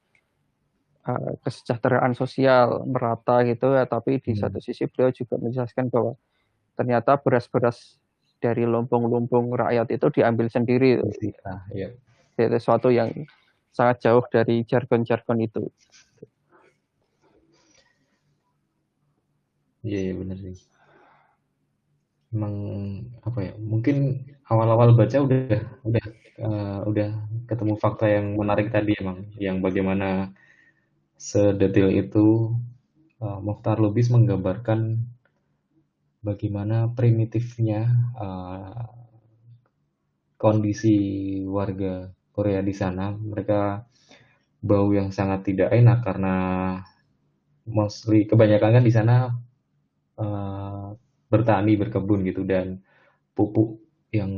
uh, 1.04 1.32
kesejahteraan 1.44 2.16
sosial 2.16 2.82
merata 2.88 3.44
gitu 3.44 3.76
ya 3.76 3.84
tapi 3.84 4.18
di 4.18 4.32
hmm. 4.32 4.40
satu 4.40 4.58
sisi 4.58 4.88
beliau 4.88 5.12
juga 5.12 5.36
menjelaskan 5.36 5.92
bahwa 5.92 6.16
ternyata 6.76 7.20
beras-beras 7.20 8.00
dari 8.40 8.68
lumbung-lumbung 8.68 9.52
rakyat 9.52 9.88
itu 9.92 10.06
diambil 10.12 10.48
sendiri 10.52 11.00
ah, 11.44 11.64
iya. 11.72 11.92
itu 12.36 12.56
sesuatu 12.60 12.92
yang 12.92 13.12
sangat 13.72 14.04
jauh 14.04 14.24
dari 14.28 14.64
jargon-jargon 14.64 15.40
itu 15.40 15.62
iya 19.84 20.10
iya 20.10 20.12
benar 20.16 20.36
sih 20.40 20.75
emang 22.34 22.54
apa 23.22 23.38
ya 23.42 23.52
mungkin 23.58 24.26
awal-awal 24.50 24.94
baca 24.98 25.18
udah 25.26 25.58
udah 25.86 26.04
uh, 26.42 26.80
udah 26.86 27.10
ketemu 27.50 27.74
fakta 27.80 28.06
yang 28.10 28.36
menarik 28.38 28.70
tadi 28.70 28.92
emang. 28.98 29.30
Yang 29.38 29.56
bagaimana 29.62 30.08
sedetil 31.16 31.88
itu 31.96 32.52
uh, 33.22 33.38
Mokhtar 33.40 33.80
Lubis 33.80 34.12
menggambarkan 34.12 35.00
bagaimana 36.20 36.90
primitifnya 36.92 37.88
uh, 38.18 38.84
kondisi 40.36 40.96
warga 41.48 42.12
Korea 42.34 42.60
di 42.60 42.74
sana. 42.76 43.14
Mereka 43.16 43.60
bau 44.66 44.88
yang 44.92 45.14
sangat 45.14 45.46
tidak 45.48 45.72
enak 45.72 46.02
karena 46.04 46.34
mostly 47.66 48.26
kebanyakan 48.30 48.78
kan 48.78 48.84
di 48.84 48.92
sana 48.94 49.14
uh, 50.20 50.75
bertani 51.32 51.74
berkebun 51.80 52.22
gitu 52.28 52.42
dan 52.46 52.80
pupuk 53.36 53.82
yang 54.14 54.32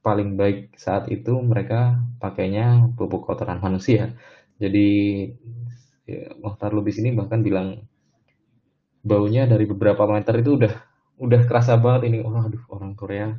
paling 0.00 0.36
baik 0.40 0.76
saat 0.76 1.08
itu 1.12 1.36
mereka 1.44 2.00
pakainya 2.22 2.88
pupuk 2.96 3.24
kotoran 3.28 3.60
manusia. 3.60 4.16
Jadi 4.60 4.88
ya, 6.08 6.36
Mohtar 6.40 6.70
Lubis 6.76 7.00
ini 7.00 7.12
bahkan 7.16 7.40
bilang 7.40 7.84
baunya 9.00 9.48
dari 9.48 9.64
beberapa 9.64 10.04
meter 10.08 10.44
itu 10.44 10.60
udah 10.60 10.74
udah 11.20 11.40
kerasa 11.48 11.76
banget 11.80 12.12
ini. 12.12 12.18
Oh, 12.24 12.36
aduh 12.36 12.64
orang 12.72 12.92
Korea 12.96 13.36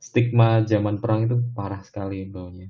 stigma 0.00 0.62
zaman 0.64 1.00
perang 1.02 1.26
itu 1.26 1.36
parah 1.56 1.82
sekali 1.82 2.24
baunya. 2.28 2.68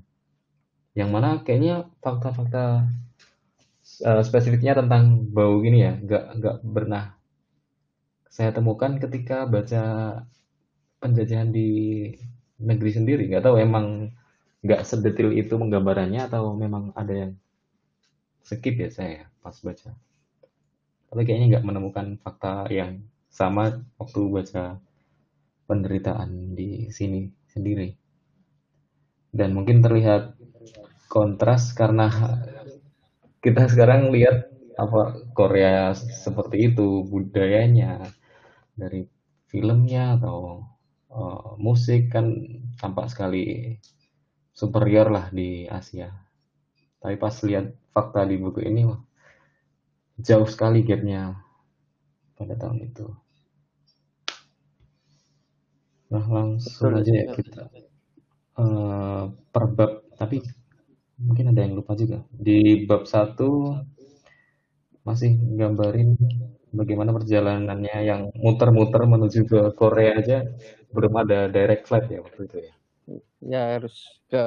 Yang 0.96 1.10
mana 1.12 1.28
kayaknya 1.44 1.90
fakta-fakta 2.00 2.88
uh, 4.06 4.22
spesifiknya 4.24 4.72
tentang 4.80 5.28
bau 5.30 5.60
gini 5.60 5.84
ya, 5.84 5.92
nggak 6.00 6.24
nggak 6.40 6.56
pernah 6.64 7.15
saya 8.37 8.53
temukan 8.53 9.01
ketika 9.01 9.49
baca 9.49 9.83
penjajahan 11.01 11.49
di 11.57 11.70
negeri 12.61 12.90
sendiri. 12.92 13.33
Nggak 13.33 13.49
tahu 13.49 13.57
emang 13.57 14.12
nggak 14.61 14.85
sedetil 14.85 15.33
itu 15.33 15.57
menggambarannya 15.57 16.29
atau 16.29 16.53
memang 16.53 16.92
ada 16.92 17.16
yang 17.16 17.33
skip 18.44 18.77
ya 18.77 18.92
saya 18.92 19.33
pas 19.40 19.57
baca. 19.64 19.96
Tapi 21.09 21.20
kayaknya 21.25 21.57
nggak 21.57 21.64
menemukan 21.64 22.20
fakta 22.20 22.68
yang 22.68 23.09
sama 23.33 23.81
waktu 23.96 24.20
baca 24.29 24.85
penderitaan 25.64 26.53
di 26.53 26.92
sini 26.92 27.33
sendiri. 27.49 27.88
Dan 29.33 29.57
mungkin 29.57 29.81
terlihat 29.81 30.37
kontras 31.09 31.72
karena 31.72 32.12
kita 33.40 33.64
sekarang 33.72 34.12
lihat 34.12 34.53
apa 34.77 35.25
Korea 35.33 35.96
seperti 35.96 36.68
itu 36.68 37.01
budayanya 37.09 38.12
dari 38.76 39.08
filmnya 39.48 40.20
atau 40.20 40.62
uh, 41.10 41.56
musik 41.56 42.12
kan 42.12 42.26
tampak 42.76 43.08
sekali 43.08 43.74
superior 44.52 45.08
lah 45.08 45.26
di 45.32 45.64
Asia. 45.68 46.12
Tapi 47.00 47.16
pas 47.16 47.34
lihat 47.44 47.72
fakta 47.92 48.28
di 48.28 48.36
buku 48.36 48.60
ini 48.64 48.84
wah, 48.88 49.00
jauh 50.20 50.48
sekali 50.48 50.84
gapnya 50.84 51.36
pada 52.36 52.54
tahun 52.56 52.84
itu. 52.84 53.06
Nah 56.12 56.24
langsung 56.30 56.94
Betul, 56.94 57.00
aja 57.02 57.12
ya 57.12 57.26
kita 57.34 57.62
uh, 58.60 59.24
per 59.52 59.64
bab, 59.72 59.92
tapi 60.14 60.40
mungkin 61.20 61.52
ada 61.52 61.60
yang 61.64 61.74
lupa 61.76 61.96
juga. 61.96 62.22
Di 62.32 62.84
bab 62.86 63.08
satu 63.08 63.76
masih 65.06 65.38
gambarin 65.58 66.18
bagaimana 66.76 67.10
perjalanannya 67.16 67.96
yang 68.04 68.28
muter-muter 68.36 69.02
menuju 69.08 69.40
ke 69.48 69.60
Korea 69.72 70.20
aja 70.20 70.44
belum 70.92 71.12
ada 71.24 71.48
direct 71.48 71.88
flight 71.88 72.06
ya 72.12 72.20
waktu 72.20 72.40
itu 72.44 72.56
ya. 72.60 72.72
Ya 73.40 73.62
harus 73.78 73.96
ke 74.28 74.44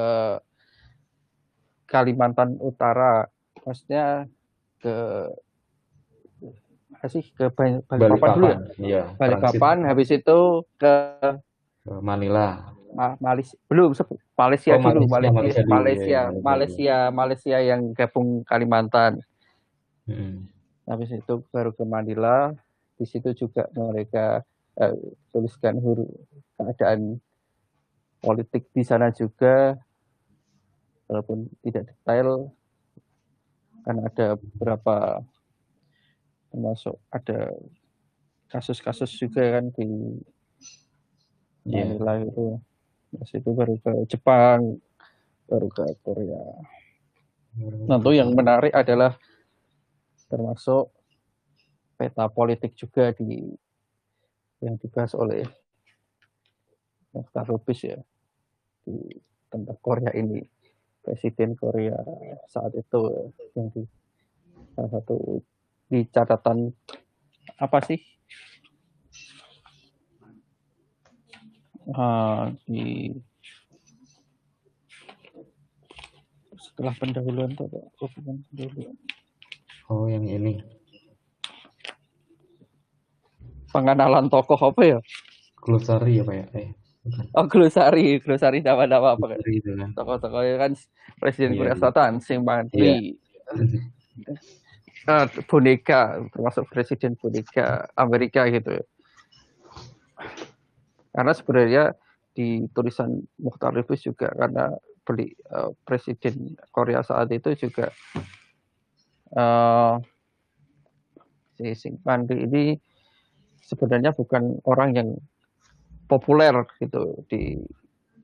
Kalimantan 1.90 2.62
Utara, 2.62 3.26
maksudnya 3.66 4.30
ke 4.78 4.96
apa 7.00 7.08
sih 7.08 7.24
ke 7.34 7.50
Balikpapan 7.50 8.30
dulu 8.36 8.46
ya? 8.46 8.58
Iya. 8.78 9.04
Balikpapan, 9.18 9.88
habis 9.88 10.12
itu 10.14 10.68
ke, 10.78 10.94
ke 11.82 11.94
Manila. 12.04 12.76
Ma 12.90 13.14
Malaysia 13.22 13.54
belum 13.70 13.94
Malaysia 14.34 14.74
oh, 14.74 14.82
dulu 14.82 15.06
Malaysia 15.06 15.30
Malaysia 15.30 15.62
Malaysia, 15.62 15.64
Malaysia, 15.70 16.10
ya, 16.10 16.24
Malaysia, 16.42 16.98
Malaysia 17.14 17.58
yang 17.62 17.82
gabung 17.94 18.42
Kalimantan. 18.46 19.22
Hmm 20.10 20.59
habis 20.90 21.14
itu 21.14 21.46
baru 21.54 21.72
ke 21.72 21.86
Manila 21.86 22.52
di 22.98 23.06
situ 23.06 23.32
juga 23.38 23.70
mereka 23.78 24.42
uh, 24.82 24.98
tuliskan 25.30 25.78
huruf 25.78 26.10
keadaan 26.58 27.22
politik 28.20 28.68
di 28.74 28.84
sana 28.84 29.14
juga 29.14 29.78
walaupun 31.08 31.48
tidak 31.64 31.94
detail 31.94 32.52
karena 33.86 34.02
ada 34.10 34.28
beberapa 34.36 35.24
termasuk 36.50 36.98
ada 37.14 37.54
kasus-kasus 38.50 39.14
juga 39.16 39.62
kan 39.62 39.70
di 39.78 39.88
yeah. 41.70 41.86
Manila 41.86 42.20
itu 42.20 42.60
Terus 43.10 43.32
itu 43.34 43.50
baru 43.58 43.76
ke 43.82 43.92
Jepang, 44.06 44.78
baru 45.50 45.68
ke 45.74 45.86
Korea. 46.06 46.46
Nah, 47.90 47.98
itu 47.98 48.12
yang 48.14 48.30
menarik 48.38 48.70
adalah 48.70 49.18
termasuk 50.30 50.94
peta 51.98 52.30
politik 52.32 52.78
juga 52.78 53.12
di 53.12 53.50
yang 54.64 54.80
dibahas 54.80 55.18
oleh 55.18 55.44
Mokhtar 57.12 57.50
Lubis 57.50 57.82
ya 57.84 58.00
di 58.86 58.96
tentang 59.50 59.80
Korea 59.82 60.14
ini. 60.14 60.46
Presiden 61.00 61.58
Korea 61.58 61.98
saat 62.46 62.76
itu 62.78 63.34
yang 63.58 63.72
di 63.74 63.82
salah 64.78 64.92
satu 64.94 65.42
di 65.90 66.06
catatan 66.06 66.70
apa 67.58 67.80
sih? 67.82 67.98
Uh, 71.90 72.54
di 72.70 73.10
setelah 76.62 76.94
pendahuluan 77.02 77.50
tuh 77.58 77.66
pendahuluan 77.98 78.94
Oh, 79.90 80.06
yang 80.06 80.30
ini. 80.30 80.62
Pengenalan 83.74 84.30
tokoh 84.30 84.58
apa 84.58 84.82
ya? 84.86 85.00
Glosari 85.58 86.22
ya, 86.22 86.24
Pak 86.26 86.36
ya? 86.38 86.46
Eh, 86.54 86.70
Oh, 87.34 87.48
glosari, 87.50 88.22
glosari 88.22 88.62
nama-nama 88.62 89.18
apa 89.18 89.34
kan? 89.34 89.40
kan? 89.42 89.90
Tokoh-tokoh 89.98 90.42
kan 90.62 90.72
Presiden 91.18 91.56
iya, 91.56 91.58
Korea 91.58 91.74
iya. 91.74 91.80
Selatan, 91.82 92.12
Sing 92.22 92.46
Mantri. 92.46 93.18
Iya. 93.18 93.66
uh, 95.10 95.26
boneka, 95.50 96.22
termasuk 96.30 96.70
Presiden 96.70 97.18
boneka 97.18 97.90
Amerika 97.98 98.46
gitu 98.52 98.78
ya. 98.78 98.86
Karena 101.16 101.34
sebenarnya 101.34 101.84
di 102.38 102.68
tulisan 102.78 103.26
Mukhtar 103.42 103.74
Lubis 103.74 104.06
juga 104.06 104.30
karena 104.38 104.70
beli 105.02 105.34
uh, 105.50 105.74
Presiden 105.88 106.54
Korea 106.70 107.02
saat 107.02 107.34
itu 107.34 107.58
juga 107.58 107.90
uh, 109.36 110.00
si 111.60 111.76
Sing 111.76 112.00
ini 112.34 112.80
sebenarnya 113.62 114.16
bukan 114.16 114.64
orang 114.66 114.90
yang 114.96 115.10
populer 116.10 116.66
gitu 116.82 117.22
di 117.30 117.60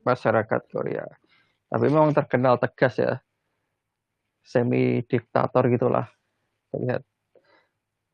masyarakat 0.02 0.62
Korea. 0.74 1.06
Tapi 1.70 1.86
memang 1.90 2.16
terkenal 2.16 2.58
tegas 2.58 2.98
ya. 2.98 3.14
Semi 4.46 5.02
diktator 5.06 5.70
gitulah. 5.70 6.06
Terlihat 6.70 7.02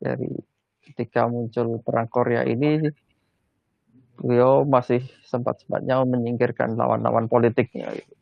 dari 0.00 0.32
ketika 0.82 1.28
muncul 1.30 1.78
perang 1.80 2.08
Korea 2.10 2.42
ini 2.42 2.82
beliau 4.18 4.64
masih 4.66 5.04
sempat-sempatnya 5.24 6.04
menyingkirkan 6.04 6.76
lawan-lawan 6.76 7.28
politiknya 7.30 7.92
gitu. 7.96 8.12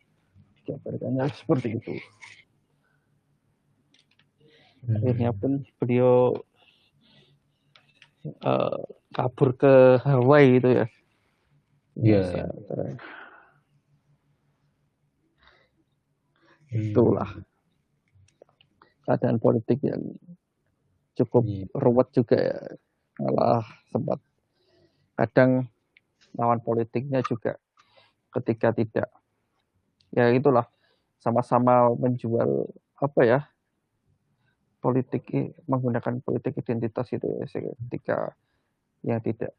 seperti 1.34 1.80
itu 1.80 1.94
akhirnya 4.88 5.30
hmm. 5.34 5.40
pun 5.40 5.52
beliau 5.76 6.32
uh, 8.44 8.80
kabur 9.12 9.56
ke 9.56 10.00
Hawaii 10.00 10.56
itu 10.56 10.70
ya. 10.70 10.86
Iya. 12.00 12.20
Yeah. 12.22 12.48
Hmm. 16.70 16.94
itulah. 16.94 17.30
Keadaan 19.04 19.42
politik 19.42 19.82
yang 19.82 20.14
cukup 21.18 21.44
yeah. 21.44 21.66
ruwet 21.74 22.08
juga 22.14 22.38
ya. 22.38 22.58
Malah 23.20 23.66
sempat 23.90 24.22
kadang 25.18 25.68
lawan 26.38 26.62
politiknya 26.62 27.20
juga 27.26 27.58
ketika 28.38 28.70
tidak. 28.72 29.10
Ya 30.14 30.30
itulah 30.30 30.70
sama-sama 31.20 31.92
menjual 31.98 32.70
apa 32.96 33.20
ya 33.26 33.40
politik 34.80 35.28
menggunakan 35.68 36.24
politik 36.24 36.56
identitas 36.58 37.06
itu 37.12 37.28
ya, 37.28 37.46
ketika 37.86 38.18
yang 39.04 39.20
tidak 39.20 39.52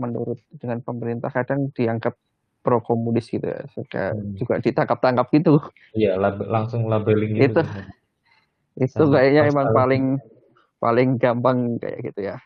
menurut 0.00 0.40
dengan 0.56 0.80
pemerintah 0.80 1.28
kadang 1.28 1.68
dianggap 1.76 2.16
pro 2.64 2.80
komunis 2.82 3.28
gitu 3.28 3.44
ya 3.44 3.62
sehingga 3.74 4.14
Hmm. 4.14 4.34
juga 4.38 4.54
ditangkap-tangkap 4.62 5.26
gitu 5.34 5.60
Iya, 5.94 6.16
lab- 6.16 6.46
langsung 6.48 6.86
labeling 6.88 7.36
itu. 7.38 7.60
itu 7.60 7.62
itu 8.78 8.94
Sama 9.04 9.18
kayaknya 9.18 9.42
emang 9.50 9.66
paling 9.74 10.04
paling 10.78 11.08
gampang 11.18 11.58
kayak 11.82 11.98
gitu 12.10 12.20
ya 12.34 12.36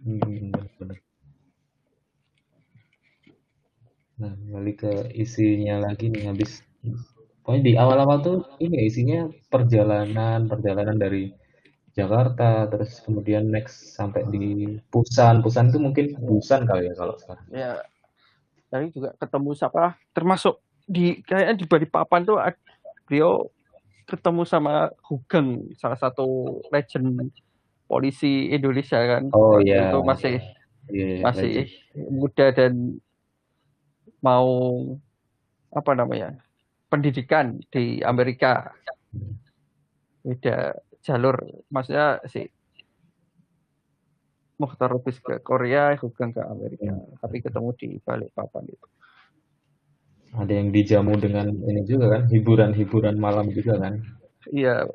Hmm. 0.00 0.52
Nah, 4.20 4.32
balik 4.52 4.84
ke 4.84 4.92
isinya 5.16 5.80
lagi 5.88 6.08
nih 6.12 6.28
habis 6.28 6.60
pokoknya 7.50 7.66
di 7.66 7.74
awal-awal 7.74 8.18
tuh 8.22 8.38
ini 8.62 8.78
ya, 8.78 8.82
isinya 8.86 9.20
perjalanan 9.50 10.46
perjalanan 10.46 10.94
dari 10.94 11.34
Jakarta 11.98 12.70
terus 12.70 13.02
kemudian 13.02 13.50
next 13.50 13.98
sampai 13.98 14.22
di 14.30 14.78
Busan. 14.94 15.42
Busan 15.42 15.74
itu 15.74 15.82
mungkin 15.82 16.14
Busan 16.22 16.62
kali 16.62 16.86
ya 16.86 16.94
kalau 16.94 17.18
sekarang. 17.18 17.46
Ya 17.50 17.82
tadi 18.70 18.94
juga 18.94 19.18
ketemu 19.18 19.50
siapa 19.58 19.98
termasuk 20.14 20.62
di 20.86 21.18
kayaknya 21.26 21.58
di 21.58 21.66
Balikpapan 21.66 22.22
tuh 22.22 22.38
beliau 23.10 23.50
ketemu 24.06 24.46
sama 24.46 24.94
Hugeng 25.02 25.74
salah 25.74 25.98
satu 25.98 26.62
legend 26.70 27.34
polisi 27.90 28.54
Indonesia 28.54 29.02
kan. 29.02 29.26
Oh 29.34 29.58
Waktu 29.58 29.66
ya 29.66 29.90
itu 29.90 29.98
masih 30.06 30.36
iya, 30.94 31.06
iya, 31.18 31.22
masih 31.26 31.52
legend. 31.66 32.06
muda 32.14 32.46
dan 32.54 32.72
mau 34.22 34.46
apa 35.74 35.90
namanya 35.98 36.38
pendidikan 36.90 37.62
di 37.70 38.02
Amerika. 38.02 38.74
Beda 40.26 40.74
jalur. 41.00 41.38
Maksudnya 41.70 42.20
si 42.28 42.44
Mukhtar 44.60 44.92
Lubis 44.92 45.16
ke 45.22 45.40
Korea 45.40 45.96
Hugeng 45.96 46.36
ke 46.36 46.42
Amerika. 46.44 46.92
Tapi 47.22 47.36
ketemu 47.40 47.70
di 47.78 47.88
Balikpapan 48.02 48.64
itu. 48.68 48.88
Ada 50.30 50.52
yang 50.52 50.68
dijamu 50.70 51.16
dengan 51.18 51.50
ini 51.50 51.82
juga 51.88 52.18
kan 52.18 52.22
hiburan-hiburan 52.28 53.16
malam 53.18 53.50
juga 53.50 53.80
kan? 53.80 53.98
Iya. 54.50 54.86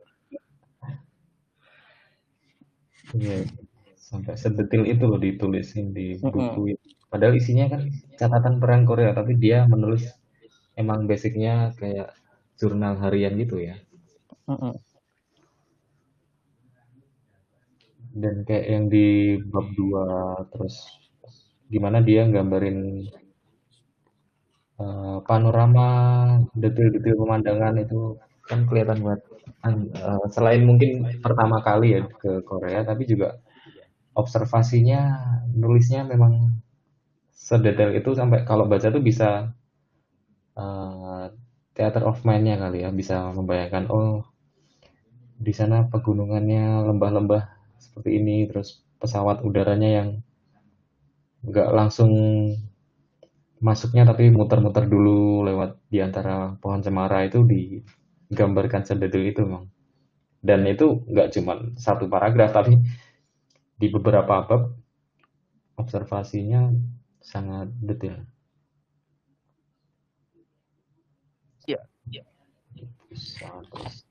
Iya, 3.16 3.48
sampai 3.96 4.36
sedetil 4.36 4.84
itu 4.88 5.04
loh 5.08 5.20
ditulisin 5.20 5.96
di 5.96 6.20
buku 6.20 6.76
itu. 6.76 6.88
Padahal 7.08 7.36
isinya 7.40 7.72
kan 7.72 7.88
catatan 8.20 8.60
perang 8.60 8.84
Korea, 8.84 9.16
tapi 9.16 9.40
dia 9.40 9.64
menulis 9.68 10.08
emang 10.82 11.00
basicnya 11.10 11.54
kayak 11.80 12.10
jurnal 12.60 12.94
harian 13.04 13.34
gitu 13.44 13.58
ya. 13.68 13.76
Mm-mm. 14.48 14.80
Dan 18.22 18.36
kayak 18.48 18.66
yang 18.74 18.86
di 18.94 19.06
bab 19.52 19.68
2 19.78 20.06
terus 20.52 20.76
gimana 21.74 22.00
dia 22.08 22.22
nggambarin 22.30 22.78
eh, 24.84 25.18
panorama 25.30 25.86
detail-detail 26.62 27.16
pemandangan 27.22 27.76
itu 27.84 28.00
kan 28.50 28.60
kelihatan 28.70 28.98
buat 29.06 29.20
an- 29.68 29.90
eh, 29.92 30.24
selain 30.36 30.62
mungkin 30.70 30.90
pertama 31.26 31.58
kali 31.68 31.88
ya 31.98 32.02
ke 32.22 32.32
Korea, 32.50 32.80
tapi 32.90 33.04
juga 33.12 33.28
observasinya 34.22 35.00
nulisnya 35.62 36.02
memang 36.14 36.34
sedetail 37.48 37.92
itu 38.00 38.12
sampai 38.20 38.40
kalau 38.50 38.66
baca 38.72 38.88
tuh 38.96 39.04
bisa 39.10 39.30
eh, 40.62 41.26
theater 41.76 42.04
of 42.10 42.24
mind-nya 42.28 42.56
kali 42.63 42.78
ya 42.86 42.89
bisa 43.00 43.15
membayangkan 43.38 43.86
oh 43.91 44.24
di 45.36 45.52
sana 45.52 45.88
pegunungannya 45.91 46.88
lembah-lembah 46.88 47.44
seperti 47.84 48.10
ini 48.20 48.48
terus 48.48 48.82
pesawat 49.02 49.44
udaranya 49.44 49.89
yang 50.00 50.10
nggak 51.46 51.70
langsung 51.78 52.12
masuknya 53.60 54.04
tapi 54.10 54.32
muter-muter 54.32 54.86
dulu 54.88 55.44
lewat 55.48 55.78
di 55.91 56.00
antara 56.00 56.56
pohon 56.62 56.82
cemara 56.86 57.28
itu 57.28 57.44
digambarkan 57.44 58.82
sedetail 58.88 59.26
itu 59.28 59.41
memang 59.44 59.65
dan 60.46 60.62
itu 60.70 61.04
nggak 61.10 61.28
cuma 61.36 61.54
satu 61.76 62.06
paragraf 62.08 62.54
tapi 62.54 62.80
di 63.76 63.88
beberapa 63.91 64.46
bab 64.48 64.72
observasinya 65.76 66.72
sangat 67.20 67.68
detail. 67.84 68.24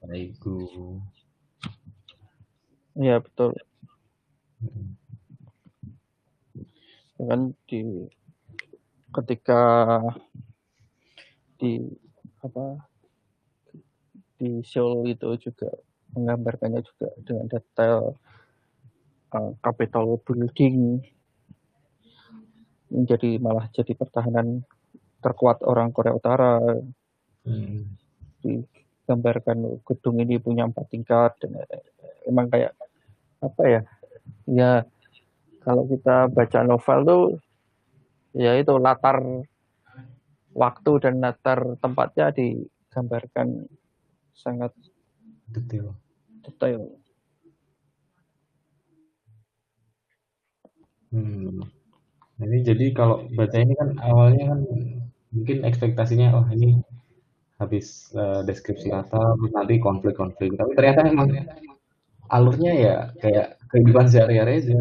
Taigu. 0.00 0.58
iya 2.96 3.20
betul 3.20 3.52
Mm. 4.64 4.96
kan 7.20 7.40
di 7.68 8.08
ketika 9.12 9.60
di 11.60 11.84
apa 12.40 12.80
di 14.40 14.64
Seoul 14.64 15.12
itu 15.12 15.36
juga 15.36 15.68
menggambarkannya 16.16 16.80
juga 16.80 17.12
dengan 17.28 17.44
detail 17.50 18.16
uh, 19.36 19.52
Capitol 19.60 20.16
Building 20.24 21.04
menjadi 22.88 23.36
malah 23.36 23.68
jadi 23.68 23.92
pertahanan 23.92 24.64
terkuat 25.20 25.60
orang 25.60 25.92
Korea 25.92 26.16
Utara 26.16 26.56
Mm. 27.44 27.84
Digambarkan 29.04 29.84
gedung 29.84 30.16
ini 30.16 30.40
punya 30.40 30.64
empat 30.64 30.88
tingkat 30.88 31.36
dan 31.44 31.60
emang 32.24 32.48
kayak 32.48 32.72
apa 33.44 33.62
ya 33.68 33.80
ya 34.48 34.72
kalau 35.60 35.84
kita 35.84 36.32
baca 36.32 36.64
novel 36.64 36.98
tuh 37.04 37.24
ya 38.32 38.56
itu 38.56 38.72
latar 38.80 39.20
waktu 40.56 40.92
dan 41.04 41.20
latar 41.20 41.76
tempatnya 41.84 42.32
digambarkan 42.32 43.68
sangat 44.32 44.72
Detail. 45.52 45.92
detail 46.40 46.96
Hmm. 51.14 51.62
Ini 52.42 52.66
jadi 52.66 52.90
kalau 52.90 53.22
baca 53.38 53.54
ini 53.54 53.78
kan 53.78 53.94
awalnya 54.02 54.50
kan 54.50 54.60
mungkin 55.30 55.62
ekspektasinya 55.62 56.34
oh 56.34 56.46
ini 56.50 56.82
habis 57.64 58.12
eh, 58.14 58.40
deskripsi 58.44 58.88
terus 58.92 59.52
nanti 59.52 59.80
konflik-konflik. 59.80 60.54
Tapi 60.54 60.72
ternyata 60.76 61.00
emang 61.08 61.28
alurnya 62.28 62.72
ya 62.72 62.96
kayak 63.20 63.60
kehidupan 63.68 64.06
sehari-hari 64.08 64.64
aja 64.64 64.78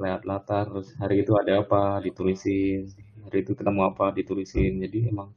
lewat 0.00 0.22
latar 0.24 0.66
terus 0.70 0.88
hari 0.98 1.22
itu 1.22 1.32
ada 1.38 1.62
apa 1.62 2.02
ditulisin 2.02 2.90
hari 3.26 3.44
itu 3.44 3.52
ketemu 3.58 3.80
apa 3.90 4.14
ditulisin. 4.14 4.80
Jadi 4.80 5.10
emang 5.10 5.28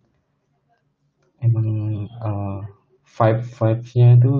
emang 1.41 1.67
eh, 2.08 2.60
vibe 3.06 3.43
vibesnya 3.45 4.08
itu 4.17 4.34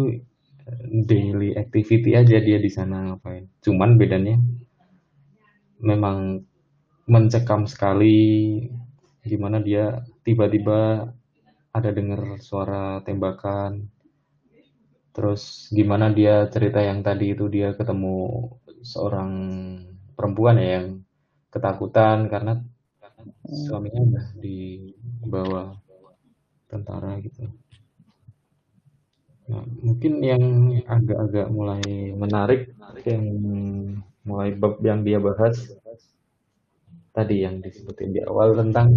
daily 1.05 1.53
activity 1.53 2.17
aja 2.17 2.41
dia 2.41 2.58
di 2.58 2.71
sana 2.71 3.13
ngapain. 3.13 3.45
Cuman 3.62 4.01
bedanya 4.01 4.38
memang 5.81 6.41
mencekam 7.05 7.69
sekali 7.69 8.17
gimana 9.21 9.62
dia 9.62 10.01
tiba-tiba 10.25 11.10
ada 11.75 11.89
dengar 11.91 12.39
suara 12.39 13.03
tembakan. 13.03 13.91
Terus 15.11 15.67
gimana 15.71 16.11
dia 16.11 16.47
cerita 16.47 16.79
yang 16.79 17.03
tadi 17.03 17.35
itu 17.35 17.51
dia 17.51 17.75
ketemu 17.75 18.15
seorang 18.79 19.31
perempuan 20.15 20.55
ya 20.59 20.69
yang 20.79 20.88
ketakutan 21.51 22.31
karena 22.31 22.63
suaminya 23.67 24.01
udah 24.07 24.25
dibawa 24.39 25.63
tentara 26.71 27.19
gitu. 27.19 27.47
Nah, 29.45 29.61
mungkin 29.85 30.13
yang 30.25 30.43
agak-agak 30.89 31.47
mulai 31.53 31.85
menarik 32.17 32.73
yang 33.05 33.25
mulai 34.25 34.49
bab 34.57 34.81
yang 34.81 35.05
dia 35.05 35.21
bahas 35.21 35.69
tadi 37.13 37.45
yang 37.45 37.61
disebutin 37.61 38.09
di 38.11 38.19
awal 38.25 38.57
tentang 38.57 38.89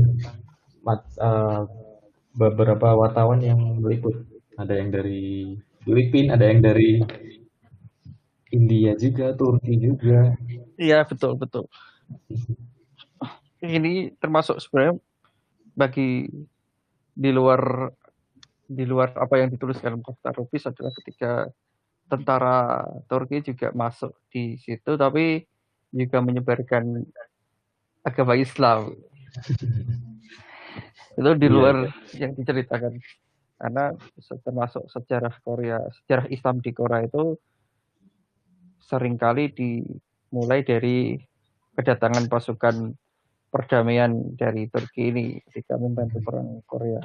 eh, 0.88 1.62
beberapa 2.38 2.94
wartawan 2.94 3.42
yang 3.42 3.58
meliput. 3.82 4.22
Ada 4.54 4.78
yang 4.78 4.94
dari 4.94 5.58
Filipina 5.82 6.38
ada 6.38 6.46
yang 6.46 6.62
dari 6.62 7.02
India 8.54 8.94
juga 8.94 9.34
Turki 9.34 9.74
juga. 9.82 10.38
Iya 10.78 11.02
betul 11.02 11.34
betul. 11.34 11.66
Ini 13.58 14.14
termasuk 14.22 14.62
sebenarnya 14.62 14.94
bagi 15.74 16.30
di 17.18 17.30
luar 17.34 17.90
di 18.68 18.84
luar 18.86 19.16
apa 19.18 19.42
yang 19.42 19.50
dituliskan 19.50 19.98
Mukhtar 19.98 20.38
Rubis 20.38 20.70
adalah 20.70 20.94
ketika 21.02 21.50
tentara 22.06 22.86
Turki 23.10 23.42
juga 23.42 23.74
masuk 23.74 24.14
di 24.30 24.54
situ 24.60 24.94
tapi 24.94 25.42
juga 25.90 26.20
menyebarkan 26.20 26.84
agama 28.04 28.36
Islam 28.38 28.92
itu 31.18 31.30
di 31.34 31.46
Iya, 31.50 31.54
luar 31.54 31.76
iya. 31.82 31.90
yang 32.26 32.32
diceritakan 32.38 32.94
karena 33.58 33.84
termasuk 34.46 34.86
sejarah 34.86 35.34
Korea 35.42 35.82
sejarah 36.02 36.30
Islam 36.30 36.62
di 36.62 36.70
Korea 36.70 37.02
itu 37.02 37.34
sering 38.86 39.18
kali 39.18 39.50
dimulai 39.50 40.62
dari 40.62 41.18
kedatangan 41.74 42.30
pasukan 42.30 42.94
perdamaian 43.50 44.38
dari 44.38 44.70
Turki 44.70 45.10
ini 45.10 45.42
ketika 45.50 45.74
membantu 45.74 46.22
perang 46.22 46.62
Korea 46.70 47.02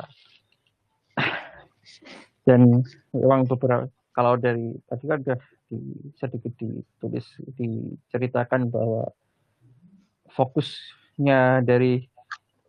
dan 2.48 2.86
memang 3.18 3.50
beberapa 3.50 3.90
kalau 4.14 4.38
dari 4.38 4.78
tadi 4.86 5.10
kan 5.10 5.26
sudah 5.26 5.40
di, 5.74 5.78
sedikit 6.22 6.54
ditulis 6.62 7.26
diceritakan 7.58 8.70
bahwa 8.70 9.10
fokusnya 10.30 11.66
dari 11.66 12.06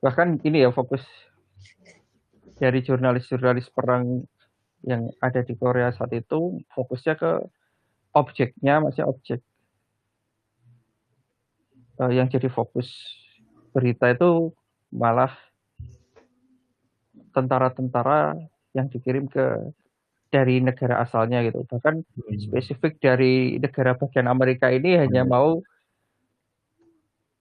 bahkan 0.00 0.40
ini 0.40 0.64
ya 0.64 0.72
fokus 0.72 1.04
dari 2.58 2.78
jurnalis-jurnalis 2.82 3.70
perang 3.74 4.22
yang 4.84 5.08
ada 5.18 5.40
di 5.40 5.56
Korea 5.56 5.90
saat 5.96 6.12
itu 6.12 6.60
fokusnya 6.76 7.14
ke 7.16 7.32
objeknya 8.14 8.78
masih 8.84 9.08
objek 9.08 9.40
Eh, 11.94 12.10
yang 12.18 12.26
jadi 12.26 12.50
fokus 12.50 12.90
berita 13.70 14.10
itu 14.10 14.50
malah 14.90 15.30
tentara-tentara 17.30 18.34
yang 18.74 18.90
dikirim 18.90 19.30
ke 19.30 19.70
dari 20.34 20.58
negara 20.58 21.06
asalnya 21.06 21.46
gitu 21.46 21.62
bahkan 21.70 22.02
Hmm. 22.02 22.34
spesifik 22.42 22.98
dari 22.98 23.62
negara 23.62 23.94
bagian 23.94 24.26
Amerika 24.26 24.74
ini 24.74 24.98
hanya 24.98 25.22
Hmm. 25.22 25.30
mau 25.30 25.50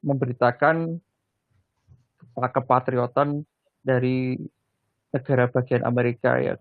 memberitakan 0.06 1.02
kepatriotan 2.38 3.41
dari 3.82 4.38
negara 5.13 5.45
bagian 5.47 5.86
Amerika 5.86 6.41
yang 6.41 6.60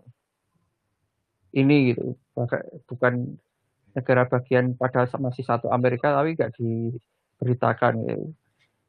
ini 1.53 1.93
gitu 1.93 2.17
bukan 2.89 3.37
negara 3.93 4.25
bagian 4.25 4.73
pada 4.73 5.05
masih 5.21 5.45
satu 5.45 5.69
Amerika 5.69 6.13
tapi 6.13 6.33
nggak 6.33 6.53
diberitakan 6.57 7.93
gitu. 8.09 8.25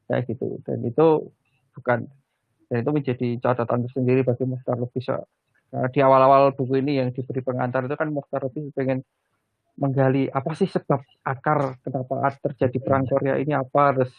Kayak 0.05 0.22
gitu. 0.33 0.48
Dan 0.64 0.79
itu 0.85 1.07
bukan 1.77 2.09
dan 2.68 2.77
itu 2.81 2.90
menjadi 2.90 3.29
catatan 3.44 3.85
tersendiri 3.88 4.24
bagi 4.24 4.44
Mukhtar 4.48 4.81
Lubis 4.81 5.05
Karena 5.68 5.88
di 5.92 6.00
awal-awal 6.00 6.57
buku 6.57 6.81
ini 6.81 6.96
yang 7.03 7.12
diberi 7.12 7.44
pengantar 7.44 7.85
itu 7.85 7.96
kan 7.96 8.09
Mukhtar 8.09 8.48
Lubis 8.48 8.72
pengen 8.72 9.05
menggali 9.74 10.31
apa 10.31 10.55
sih 10.55 10.70
sebab 10.70 11.03
akar 11.27 11.83
kenapa 11.83 12.31
terjadi 12.40 12.79
perang 12.79 13.05
Korea 13.11 13.37
ini 13.42 13.53
apa 13.59 13.90
terus 13.90 14.14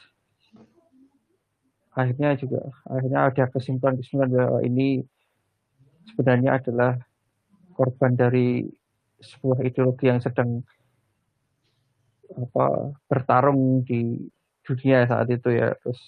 akhirnya 1.96 2.36
juga 2.36 2.60
akhirnya 2.84 3.32
ada 3.32 3.44
kesimpulan-kesimpulan 3.56 4.30
bahwa 4.36 4.60
ini 4.68 5.00
sebenarnya 6.12 6.62
adalah 6.62 6.98
korban 7.76 8.14
dari 8.16 8.64
sebuah 9.20 9.64
ideologi 9.66 10.06
yang 10.08 10.22
sedang 10.22 10.62
apa 12.36 12.96
bertarung 13.08 13.86
di 13.86 14.28
dunia 14.66 15.06
saat 15.08 15.28
itu 15.30 15.50
ya. 15.56 15.74
Terus 15.80 16.02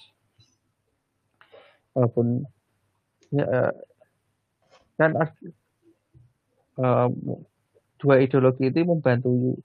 walaupun 1.93 2.45
ya 3.33 3.45
eh, 3.45 3.73
kan 4.97 5.11
as- 5.17 5.53
eh, 6.81 7.07
dua 7.97 8.15
ideologi 8.21 8.69
itu 8.69 8.85
membantu 8.85 9.57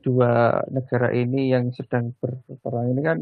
dua 0.00 0.62
negara 0.72 1.12
ini 1.12 1.52
yang 1.52 1.68
sedang 1.74 2.14
berperang 2.16 2.94
ini 2.94 3.02
kan 3.02 3.18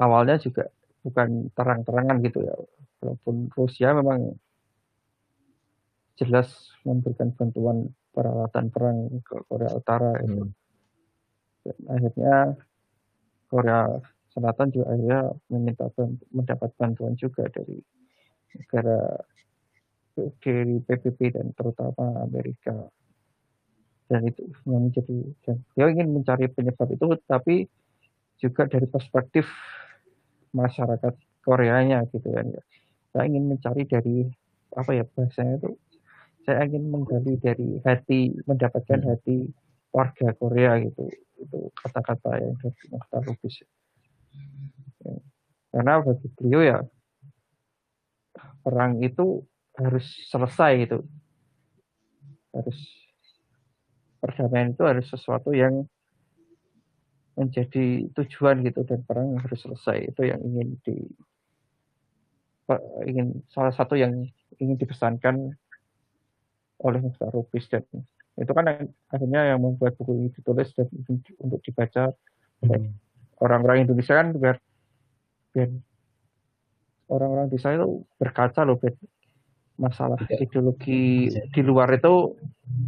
awalnya 0.00 0.40
juga 0.40 0.66
bukan 1.04 1.50
terang-terangan 1.52 2.18
gitu 2.24 2.40
ya. 2.46 2.54
Walaupun 3.02 3.50
Rusia 3.54 3.94
memang 3.94 4.38
jelas 6.26 6.48
memberikan 6.82 7.30
bantuan 7.34 7.90
peralatan 8.12 8.66
perang 8.68 8.98
ke 9.22 9.36
Korea 9.48 9.72
Utara 9.72 10.12
itu. 10.22 10.44
Hmm. 10.46 10.52
Dan 11.62 11.78
akhirnya 11.88 12.36
Korea 13.46 13.80
Selatan 14.32 14.72
juga 14.72 14.86
akhirnya 14.96 15.20
meminta 15.52 15.86
ban- 15.92 16.20
mendapat 16.32 16.70
bantuan 16.80 17.12
juga 17.20 17.46
dari 17.52 17.78
negara 18.56 19.20
dari 20.40 20.76
PBB 20.80 21.20
dan 21.36 21.52
terutama 21.56 22.24
Amerika 22.24 22.88
dan 24.12 24.28
itu 24.28 24.44
yang 24.68 24.92
menjadi 24.92 25.18
dan 25.44 25.56
dia 25.72 25.88
ingin 25.88 26.08
mencari 26.12 26.48
penyebab 26.52 26.88
itu 26.92 27.16
tapi 27.24 27.64
juga 28.36 28.68
dari 28.68 28.84
perspektif 28.84 29.48
masyarakat 30.52 31.16
Koreanya 31.40 32.04
gitu 32.12 32.28
kan 32.28 32.44
ya 32.52 32.62
saya 33.12 33.24
ingin 33.28 33.56
mencari 33.56 33.88
dari 33.88 34.28
apa 34.76 34.90
ya 34.92 35.04
bahasanya 35.08 35.60
itu 35.60 35.70
saya 36.42 36.66
ingin 36.66 36.90
menggali 36.90 37.38
dari 37.38 37.78
hati 37.86 38.34
mendapatkan 38.46 39.00
Hmm. 39.02 39.10
hati 39.14 39.36
warga 39.92 40.32
Korea 40.34 40.80
gitu 40.82 41.06
itu 41.38 41.58
kata-kata 41.74 42.30
yang 42.40 42.54
dari 42.58 42.82
Mukhtar 42.90 43.22
Lubis 43.26 43.56
Ya. 45.02 45.18
karena 45.74 45.98
bagi 46.00 46.28
beliau 46.38 46.62
ya 46.62 46.78
perang 48.62 49.02
itu 49.02 49.42
harus 49.74 50.06
selesai 50.30 50.86
gitu 50.86 50.98
harus 52.54 52.78
perdamaian 54.22 54.70
itu 54.70 54.82
harus 54.86 55.06
sesuatu 55.10 55.50
yang 55.50 55.84
menjadi 57.34 58.06
tujuan 58.14 58.62
gitu 58.62 58.86
dan 58.86 59.02
perang 59.02 59.34
harus 59.42 59.58
selesai 59.58 60.14
itu 60.14 60.22
yang 60.22 60.40
ingin 60.40 60.78
di 60.86 60.96
ingin 63.04 63.42
salah 63.52 63.74
satu 63.74 63.98
yang 63.98 64.24
ingin 64.62 64.76
dipesankan 64.78 65.58
oleh 66.82 67.00
Lubis 67.32 67.66
dan 67.66 67.82
itu 68.32 68.52
kan 68.52 68.64
akhirnya 69.08 69.54
yang 69.54 69.60
membuat 69.60 69.94
buku 69.94 70.16
ini 70.16 70.28
ditulis 70.32 70.72
dan 70.72 70.88
untuk- 71.38 71.62
dibaca 71.62 72.10
oleh 72.62 72.80
Hmm. 72.80 72.94
orang-orang 73.38 73.84
Indonesia 73.84 74.14
kan 74.16 74.32
biar 74.34 74.56
biar 75.52 75.68
orang-orang 77.08 77.46
di 77.50 77.58
sana 77.60 77.76
itu 77.78 78.02
berkaca 78.16 78.64
loh 78.64 78.78
biar 78.78 78.94
masalah 79.76 80.16
Tidak. 80.16 80.42
ideologi 80.42 81.28
di 81.28 81.60
luar 81.60 81.90
itu 81.92 82.38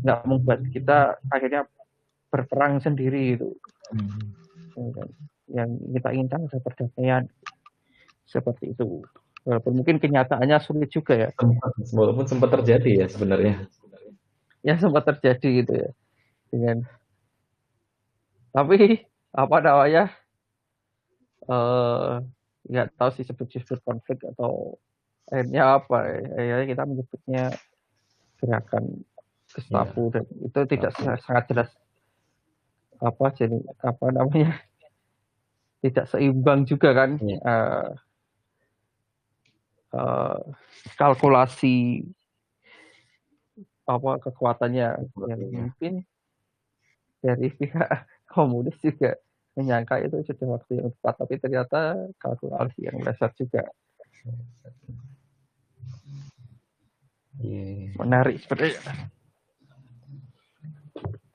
nggak 0.00 0.20
membuat 0.24 0.60
kita 0.70 0.98
akhirnya 1.28 1.66
berperang 2.30 2.78
sendiri 2.78 3.36
gitu 3.36 3.54
Hmm. 4.74 4.90
Yang 5.46 5.70
kita 5.92 6.08
inginkan 6.10 6.40
adalah 6.48 6.62
perdamaian 6.64 7.22
seperti 8.24 8.72
itu 8.72 9.04
walaupun 9.44 9.76
mungkin 9.76 10.00
kenyataannya 10.00 10.56
sulit 10.58 10.88
juga 10.90 11.14
ya 11.14 11.28
walaupun 11.92 12.24
sempat 12.24 12.48
terjadi 12.58 13.04
ya 13.04 13.06
sebenarnya. 13.06 13.68
Yang 14.64 14.80
sempat 14.80 15.04
terjadi 15.04 15.48
gitu 15.62 15.72
ya. 15.76 15.90
Dengan 16.48 16.76
tapi 18.50 19.04
apa 19.36 19.56
namanya? 19.60 20.04
Eh 21.44 22.12
nggak 22.64 22.96
tahu 22.96 23.10
sih 23.12 23.28
sebut-sebut 23.28 23.84
konflik 23.84 24.24
atau 24.24 24.80
akhirnya 25.28 25.76
apa 25.76 25.98
ya. 26.08 26.18
Akhirnya 26.32 26.66
kita 26.72 26.82
menyebutnya 26.88 27.44
gerakan 28.40 28.84
Gestapo 29.54 30.10
dan 30.10 30.24
itu 30.42 30.58
tidak 30.66 30.92
Gestapo. 30.96 31.22
sangat 31.22 31.44
jelas 31.52 31.70
apa 33.04 33.24
jadi 33.36 33.58
apa 33.84 34.06
namanya? 34.10 34.56
Tidak 35.84 36.08
seimbang 36.08 36.64
juga 36.64 36.96
kan? 36.96 37.20
Iya. 37.20 37.38
eh, 37.44 37.88
eh, 39.92 40.38
kalkulasi 40.96 42.08
apa 43.84 44.10
kekuatannya 44.20 44.80
yang 44.80 45.06
Kekuatannya. 45.12 45.48
mungkin 45.52 45.92
dari 47.18 47.48
pihak 47.50 47.88
komunis 48.32 48.76
juga 48.80 49.16
menyangka 49.54 50.02
itu 50.02 50.18
sudah 50.24 50.58
waktu 50.58 50.72
yang 50.76 50.88
tepat 50.90 51.14
tapi 51.16 51.34
ternyata 51.38 51.80
kalkulasi 52.18 52.88
yang 52.88 52.98
dasar 53.00 53.30
juga 53.34 53.62
Iya. 57.34 57.92
menarik 57.98 58.38
sebenarnya 58.40 58.78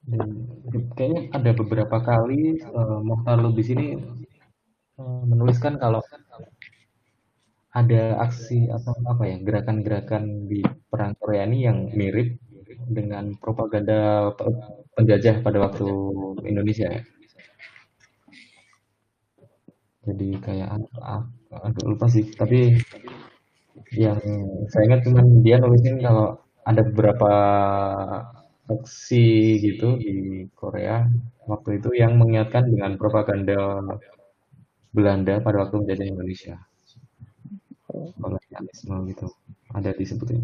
Dan 0.09 0.29
kayaknya 0.97 1.21
ada 1.35 1.51
beberapa 1.53 1.97
kali 2.01 2.57
eh, 2.57 2.99
Mokhtar 3.03 3.37
Lubis 3.37 3.69
ini 3.69 3.93
eh, 4.97 5.21
menuliskan 5.27 5.77
kalau 5.77 6.01
ada 7.73 8.17
aksi 8.25 8.69
atau 8.73 8.93
apa 9.11 9.23
ya 9.31 9.37
gerakan-gerakan 9.47 10.23
di 10.51 10.59
perang 10.89 11.13
Korea 11.21 11.43
ini 11.49 11.57
yang 11.67 11.77
mirip 11.99 12.27
dengan 12.97 13.37
propaganda 13.43 14.29
pe- 14.37 14.57
penjajah 14.97 15.35
pada 15.45 15.57
waktu 15.65 15.85
Indonesia 16.51 16.87
ya. 16.89 17.01
Jadi 20.05 20.27
kayak? 20.45 20.69
Aduh 21.65 21.85
lupa 21.91 22.05
sih. 22.13 22.25
Tapi 22.39 22.57
yang 23.93 24.19
saya 24.69 24.83
ingat 24.87 25.01
cuman 25.05 25.25
dia 25.45 25.55
nulisin 25.61 25.97
kalau 26.01 26.37
ada 26.69 26.81
beberapa 26.85 27.29
aksi 28.73 29.25
gitu 29.65 29.87
di 30.03 30.13
Korea 30.59 30.95
waktu 31.51 31.69
itu 31.81 31.89
yang 32.01 32.13
mengingatkan 32.21 32.63
dengan 32.71 32.91
propaganda 33.01 33.57
Belanda 34.93 35.41
pada 35.41 35.57
waktu 35.65 35.75
menjajah 35.81 36.07
Indonesia 36.13 36.55
kolonialisme 38.19 38.95
gitu. 39.11 39.27
Ada 39.73 39.93
disebutin. 39.95 40.41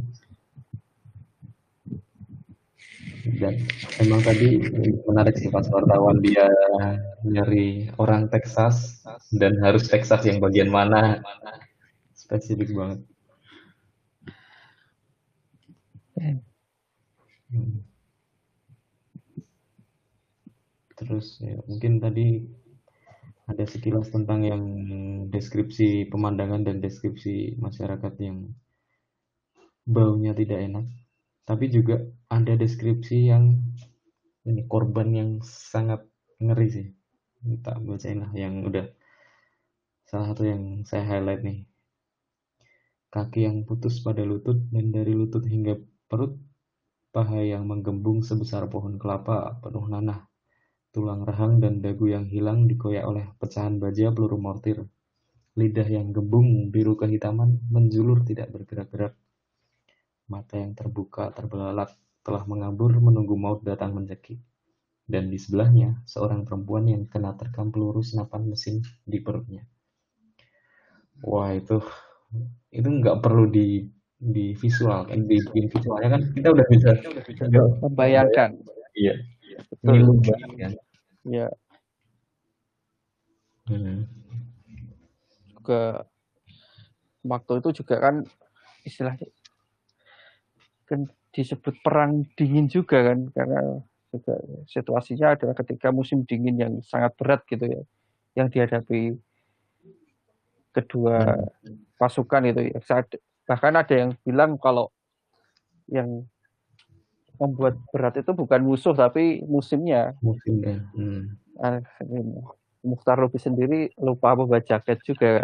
Dan 3.25 3.57
emang 4.05 4.21
tadi 4.21 4.61
menarik 5.09 5.35
sih 5.41 5.49
pas 5.49 5.65
wartawan 5.65 6.21
dia 6.21 6.45
nyari 7.25 7.89
orang 7.97 8.29
Texas 8.29 9.01
dan 9.33 9.57
harus 9.65 9.89
Texas 9.89 10.21
yang 10.29 10.37
bagian 10.37 10.69
mana. 10.69 11.25
Spesifik 12.13 12.73
banget. 12.73 12.99
Hmm. 16.15 17.85
terus 20.95 21.43
ya 21.43 21.59
mungkin 21.67 21.99
tadi 21.99 22.47
ada 23.45 23.63
sekilas 23.69 24.09
tentang 24.09 24.41
yang 24.41 24.63
deskripsi 25.29 26.09
pemandangan 26.09 26.65
dan 26.65 26.81
deskripsi 26.81 27.61
masyarakat 27.61 28.13
yang 28.17 28.49
baunya 29.85 30.33
tidak 30.33 30.65
enak. 30.65 30.85
Tapi 31.45 31.69
juga 31.69 32.01
ada 32.25 32.57
deskripsi 32.57 33.29
yang 33.29 33.53
ini 34.49 34.65
korban 34.65 35.13
yang 35.13 35.31
sangat 35.45 36.01
ngeri 36.41 36.67
sih. 36.73 36.87
Kita 37.45 37.77
bacain 37.85 38.25
lah 38.25 38.33
yang 38.33 38.65
udah 38.65 38.89
salah 40.09 40.33
satu 40.33 40.49
yang 40.49 40.81
saya 40.89 41.05
highlight 41.05 41.45
nih. 41.45 41.69
Kaki 43.13 43.45
yang 43.45 43.63
putus 43.69 44.01
pada 44.01 44.25
lutut 44.25 44.57
dan 44.73 44.89
dari 44.89 45.13
lutut 45.13 45.45
hingga 45.45 45.77
perut 46.09 46.33
paha 47.13 47.45
yang 47.45 47.69
menggembung 47.69 48.25
sebesar 48.25 48.65
pohon 48.67 48.97
kelapa 48.97 49.55
penuh 49.61 49.85
nanah 49.87 50.24
tulang 50.95 51.27
rahang 51.27 51.59
dan 51.59 51.83
dagu 51.83 52.07
yang 52.07 52.23
hilang 52.23 52.71
dikoyak 52.71 53.03
oleh 53.03 53.27
pecahan 53.35 53.75
baja 53.83 54.15
peluru 54.15 54.39
mortir. 54.39 54.79
Lidah 55.59 55.83
yang 55.91 56.15
gembung 56.15 56.71
biru 56.71 56.95
kehitaman 56.95 57.59
menjulur 57.67 58.23
tidak 58.23 58.47
bergerak-gerak. 58.55 59.11
Mata 60.31 60.55
yang 60.55 60.71
terbuka 60.71 61.35
terbelalak 61.35 61.91
telah 62.23 62.47
mengabur 62.47 62.95
menunggu 62.95 63.35
maut 63.35 63.59
datang 63.67 63.91
mencekik. 63.91 64.39
Dan 65.03 65.27
di 65.27 65.35
sebelahnya, 65.35 65.99
seorang 66.07 66.47
perempuan 66.47 66.87
yang 66.87 67.03
kena 67.11 67.35
terkam 67.35 67.75
peluru 67.75 67.99
senapan 67.99 68.47
mesin 68.47 68.79
di 69.03 69.19
perutnya. 69.19 69.67
Wah 71.27 71.51
itu 71.51 71.83
itu 72.71 72.87
nggak 72.87 73.19
perlu 73.19 73.51
di 73.51 73.83
di 74.15 74.55
visual 74.55 75.07
kan 75.07 75.27
di 75.27 75.37
bikin 75.43 75.67
visualnya 75.71 76.09
kan 76.19 76.21
kita 76.35 76.47
udah 76.55 76.65
bisa 76.71 76.89
membayangkan. 77.83 78.49
Iya. 78.95 79.13
Betul. 79.83 80.19
Kan 80.59 80.75
iya 81.25 81.49
hmm. 83.69 84.05
juga 85.57 86.05
waktu 87.25 87.53
itu 87.61 87.69
juga 87.81 87.95
kan 87.99 88.15
istilahnya 88.85 89.29
kan 90.85 91.09
disebut 91.33 91.81
perang 91.81 92.23
dingin 92.37 92.69
juga 92.69 93.01
kan 93.11 93.27
karena 93.33 93.81
juga 94.13 94.39
situasinya 94.69 95.35
adalah 95.35 95.57
ketika 95.57 95.91
musim 95.91 96.23
dingin 96.23 96.55
yang 96.55 96.73
sangat 96.85 97.11
berat 97.17 97.41
gitu 97.49 97.65
ya 97.67 97.81
yang 98.37 98.47
dihadapi 98.47 99.17
kedua 100.75 101.39
pasukan 101.95 102.51
itu 102.51 102.75
ya. 102.75 102.79
Bahkan 103.47 103.73
ada 103.79 103.95
yang 103.95 104.11
bilang 104.27 104.59
kalau 104.59 104.91
yang 105.87 106.27
membuat 107.39 107.75
berat 107.91 108.15
itu 108.19 108.31
bukan 108.31 108.61
musuh 108.63 108.93
tapi 108.95 109.43
musimnya 109.45 110.15
musimnya 110.23 110.83
hmm. 110.95 111.41
Ah, 111.55 111.79
Mukhtar 112.83 113.15
Rubi 113.15 113.39
sendiri 113.39 113.95
lupa 113.95 114.35
bawa 114.35 114.59
jaket 114.59 114.99
juga 115.07 115.39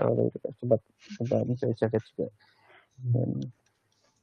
sempat 0.60 0.84
sempat 1.16 1.48
jaket 1.80 2.04
juga 2.12 2.28
dan 3.00 3.48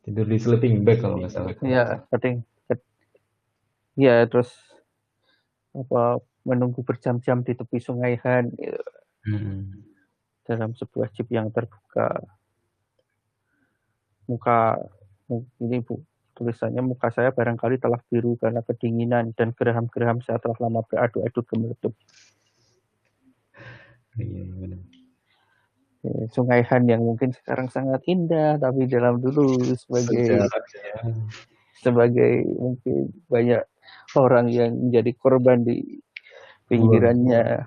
Tidur 0.09 0.25
di 0.25 0.41
sleeping 0.41 0.89
bag 0.89 1.05
kalau 1.05 1.21
nggak 1.21 1.33
salah. 1.37 1.53
Iya, 1.61 2.01
sleeping 2.09 2.41
Iya, 3.99 4.31
terus 4.31 4.49
apa 5.75 6.23
menunggu 6.47 6.81
berjam-jam 6.87 7.43
di 7.43 7.53
tepi 7.53 7.83
sungai 7.83 8.14
Han 8.25 8.49
gitu. 8.57 8.89
hmm. 9.29 9.85
dalam 10.49 10.73
sebuah 10.73 11.12
jeep 11.12 11.29
yang 11.35 11.51
terbuka. 11.53 12.25
Muka 14.31 14.81
ini 15.61 15.83
bu 15.83 16.01
tulisannya 16.39 16.78
muka 16.86 17.11
saya 17.11 17.34
barangkali 17.34 17.82
telah 17.82 17.99
biru 18.07 18.39
karena 18.39 18.62
kedinginan 18.62 19.34
dan 19.34 19.51
geraham-geraham 19.51 20.22
saya 20.22 20.39
telah 20.39 20.55
lama 20.62 20.86
beradu-adu 20.86 21.43
gemeletup. 21.43 21.95
Iya, 24.14 24.47
benar. 24.55 24.80
Sungai 26.30 26.62
Han 26.70 26.86
yang 26.86 27.03
mungkin 27.03 27.34
sekarang 27.34 27.66
sangat 27.74 28.07
indah, 28.07 28.55
tapi 28.62 28.86
dalam 28.86 29.18
dulu 29.18 29.59
sebagai 29.74 30.47
sebagai 31.82 32.47
mungkin 32.47 33.11
banyak 33.26 33.66
orang 34.14 34.47
yang 34.47 34.78
menjadi 34.78 35.11
korban 35.18 35.66
di 35.66 35.99
pinggirannya. 36.70 37.66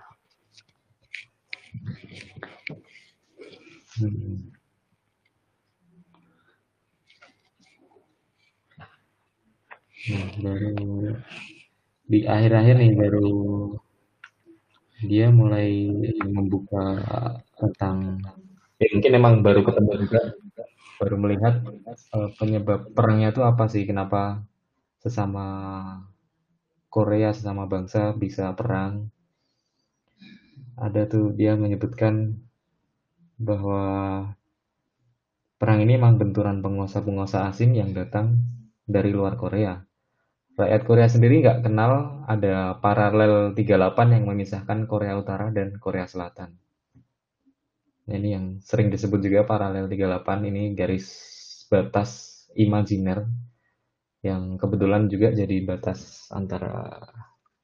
Hmm. 4.00 4.61
Nah, 10.02 10.34
baru 10.42 10.74
di 12.10 12.20
akhir-akhir 12.26 12.76
nih 12.82 12.94
baru 12.98 13.30
dia 15.06 15.30
mulai 15.30 15.70
membuka 16.26 16.86
tentang 17.54 18.18
ya 18.82 18.88
mungkin 18.98 19.12
emang 19.14 19.36
baru 19.46 19.62
ketemu 19.62 19.92
juga. 20.06 20.22
baru 21.02 21.18
melihat 21.18 21.56
uh, 22.14 22.30
penyebab 22.38 22.94
perangnya 22.94 23.34
itu 23.34 23.42
apa 23.42 23.66
sih? 23.74 23.90
Kenapa 23.90 24.42
sesama 25.02 25.46
Korea 26.94 27.30
sesama 27.34 27.66
bangsa 27.66 28.14
bisa 28.14 28.54
perang? 28.58 29.10
Ada 30.78 31.10
tuh 31.10 31.34
dia 31.34 31.58
menyebutkan 31.58 32.42
bahwa 33.38 33.86
perang 35.62 35.80
ini 35.86 35.98
emang 35.98 36.22
benturan 36.22 36.62
penguasa-penguasa 36.62 37.50
asing 37.50 37.78
yang 37.78 37.94
datang 37.98 38.42
dari 38.86 39.10
luar 39.10 39.38
Korea 39.42 39.82
rakyat 40.60 40.82
Korea 40.84 41.08
sendiri 41.08 41.40
nggak 41.44 41.68
kenal 41.68 42.24
ada 42.28 42.76
paralel 42.80 43.56
38 43.56 44.16
yang 44.16 44.26
memisahkan 44.28 44.88
Korea 44.88 45.16
Utara 45.16 45.48
dan 45.54 45.80
Korea 45.80 46.08
Selatan. 46.08 46.56
Nah, 48.08 48.16
ini 48.18 48.30
yang 48.36 48.46
sering 48.60 48.92
disebut 48.92 49.24
juga 49.24 49.48
paralel 49.48 49.88
38 49.88 50.50
ini 50.50 50.76
garis 50.76 51.08
batas 51.72 52.44
imajiner 52.58 53.24
yang 54.22 54.60
kebetulan 54.60 55.08
juga 55.08 55.34
jadi 55.34 55.64
batas 55.66 56.30
antara 56.30 57.00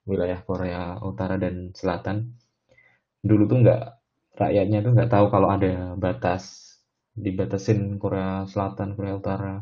wilayah 0.07 0.39
Korea 0.41 0.97
Utara 1.03 1.35
dan 1.35 1.75
Selatan. 1.75 2.33
Dulu 3.21 3.43
tuh 3.45 3.57
nggak 3.61 3.81
rakyatnya 4.39 4.79
tuh 4.85 4.91
nggak 4.95 5.11
tahu 5.11 5.25
kalau 5.27 5.49
ada 5.51 5.93
batas 5.99 6.73
dibatasin 7.17 7.97
Korea 7.99 8.45
Selatan, 8.47 8.95
Korea 8.95 9.17
Utara 9.17 9.53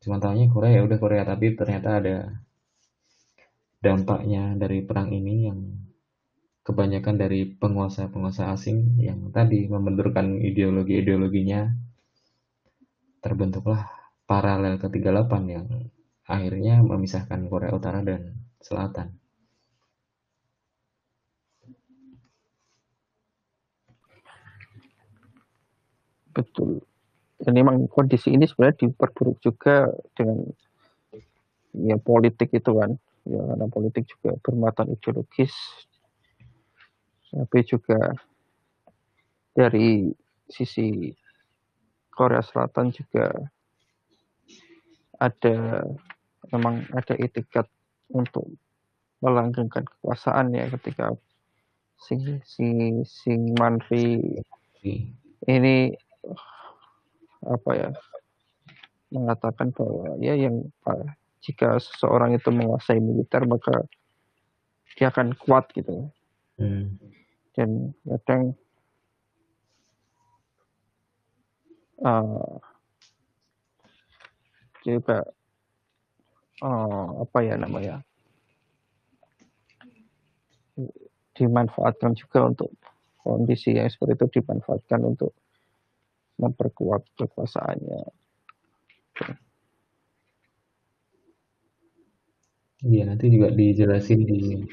tanya 0.00 0.44
Korea 0.48 0.80
ya 0.80 0.82
udah 0.88 0.98
Korea. 1.04 1.22
Tapi 1.28 1.46
ternyata 1.58 2.00
ada 2.00 2.16
dampaknya 3.84 4.56
dari 4.56 4.78
perang 4.88 5.12
ini 5.12 5.34
yang 5.48 5.60
kebanyakan 6.64 7.16
dari 7.20 7.40
penguasa-penguasa 7.60 8.52
asing 8.56 8.96
yang 9.00 9.20
tadi 9.36 9.68
membenturkan 9.68 10.40
ideologi-ideologinya. 10.40 11.68
Terbentuklah 13.20 13.84
paralel 14.24 14.80
ke-38 14.80 15.32
yang 15.52 15.66
akhirnya 16.24 16.80
memisahkan 16.80 17.40
Korea 17.52 17.76
Utara 17.76 18.00
dan 18.00 18.40
Selatan. 18.64 19.12
Betul 26.32 26.89
dan 27.40 27.52
memang 27.56 27.88
kondisi 27.88 28.36
ini 28.36 28.44
sebenarnya 28.44 28.84
diperburuk 28.84 29.40
juga 29.40 29.88
dengan 30.12 30.44
ya 31.72 31.96
politik 31.96 32.52
itu 32.52 32.76
kan. 32.76 33.00
Ya 33.28 33.40
karena 33.40 33.66
politik 33.68 34.04
juga 34.08 34.36
bermuatan 34.44 34.92
ideologis. 34.92 35.52
Tapi 37.30 37.58
juga 37.62 38.16
dari 39.54 40.10
sisi 40.50 41.14
Korea 42.10 42.42
Selatan 42.42 42.90
juga 42.90 43.30
ada 45.20 45.84
memang 46.50 46.84
ada 46.92 47.14
etikat 47.16 47.68
untuk 48.10 48.50
melanggengkan 49.20 49.84
kekuasaan 49.84 50.56
ya 50.56 50.66
ketika 50.74 51.14
si 52.00 52.16
si 52.42 52.68
si 53.04 53.32
Manri 53.56 54.40
ini 55.44 55.92
apa 57.44 57.70
ya 57.72 57.88
mengatakan 59.10 59.74
bahwa 59.74 60.14
ya 60.22 60.36
yang 60.38 60.68
jika 61.40 61.80
seseorang 61.80 62.36
itu 62.36 62.52
menguasai 62.52 63.00
militer 63.00 63.48
maka 63.48 63.88
dia 64.94 65.08
akan 65.08 65.32
kuat 65.40 65.72
gitu 65.72 66.12
hmm. 66.60 67.00
dan 67.56 67.96
kadang 68.04 68.42
uh, 72.04 72.60
juga 74.84 75.24
uh, 76.60 77.24
apa 77.24 77.38
ya 77.40 77.56
namanya 77.56 78.04
dimanfaatkan 81.36 82.12
juga 82.16 82.52
untuk 82.52 82.70
kondisi 83.20 83.76
yang 83.76 83.88
seperti 83.88 84.16
itu 84.16 84.26
dimanfaatkan 84.40 85.00
untuk 85.04 85.32
memperkuat 86.40 87.04
kekuasaannya. 87.20 88.00
Iya 92.80 93.02
nanti 93.04 93.28
juga 93.28 93.52
dijelasin 93.52 94.24
di 94.24 94.64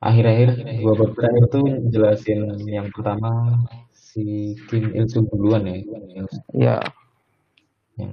akhir-akhir 0.00 0.80
dua 0.80 0.92
bab 0.96 1.10
terakhir 1.12 1.42
itu 1.44 1.62
jelasin 1.92 2.40
yang 2.64 2.88
pertama 2.88 3.60
si 3.92 4.56
Kim 4.72 4.88
Il 4.96 5.04
Sung 5.12 5.28
duluan 5.28 5.68
ya. 5.68 5.76
Yang, 5.84 6.28
ya. 6.56 6.76
Yang 8.00 8.12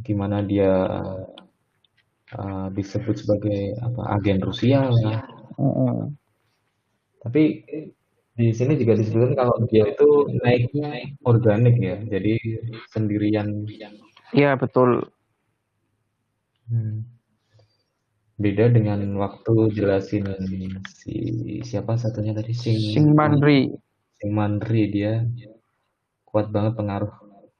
gimana 0.00 0.40
dia 0.40 0.72
uh, 2.32 2.66
disebut 2.72 3.20
sebagai 3.20 3.76
apa 3.84 4.16
agen 4.16 4.40
Rusia 4.40 4.88
lah. 4.88 5.20
Uh 5.60 5.68
-uh. 5.68 5.96
Tapi 7.20 7.68
di 8.38 8.54
sini 8.54 8.78
juga 8.78 8.94
disebutkan 8.94 9.34
kalau 9.34 9.66
dia 9.66 9.90
itu 9.90 10.30
naiknya 10.38 11.10
organik 11.26 11.74
ya, 11.82 11.98
jadi 12.06 12.38
sendirian. 12.94 13.66
Iya 14.30 14.54
betul. 14.54 15.10
Hmm. 16.70 17.02
Beda 18.38 18.70
dengan 18.70 19.02
waktu 19.18 19.74
jelasin 19.74 20.30
si 20.86 21.14
siapa 21.66 21.98
satunya 21.98 22.30
tadi 22.30 22.54
Sing, 22.54 22.78
Sing 22.94 23.10
Manri. 23.10 23.74
Sing 24.22 24.30
Manri 24.30 24.86
dia 24.94 25.26
kuat 26.22 26.54
banget 26.54 26.78
pengaruh 26.78 27.10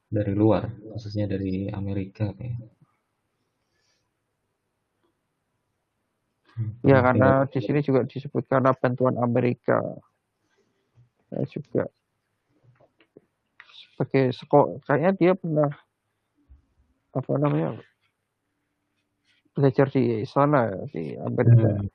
dari 0.06 0.30
luar, 0.38 0.70
khususnya 0.94 1.26
dari 1.26 1.66
Amerika 1.74 2.30
kayak. 2.38 2.62
Ya 6.86 7.02
karena 7.02 7.50
di 7.50 7.58
sini 7.58 7.82
juga 7.82 8.06
disebut 8.06 8.46
karena 8.46 8.70
bantuan 8.74 9.18
Amerika 9.18 9.82
saya 11.28 11.44
juga 11.48 11.84
sebagai 13.68 14.32
sekolah 14.32 14.80
kayaknya 14.88 15.12
dia 15.16 15.32
pernah 15.36 15.70
apa 17.12 17.32
namanya 17.36 17.76
belajar 19.58 19.90
di 19.90 20.22
sana 20.22 20.70
di 20.94 21.18
Amerika. 21.18 21.82
Hmm. 21.82 21.90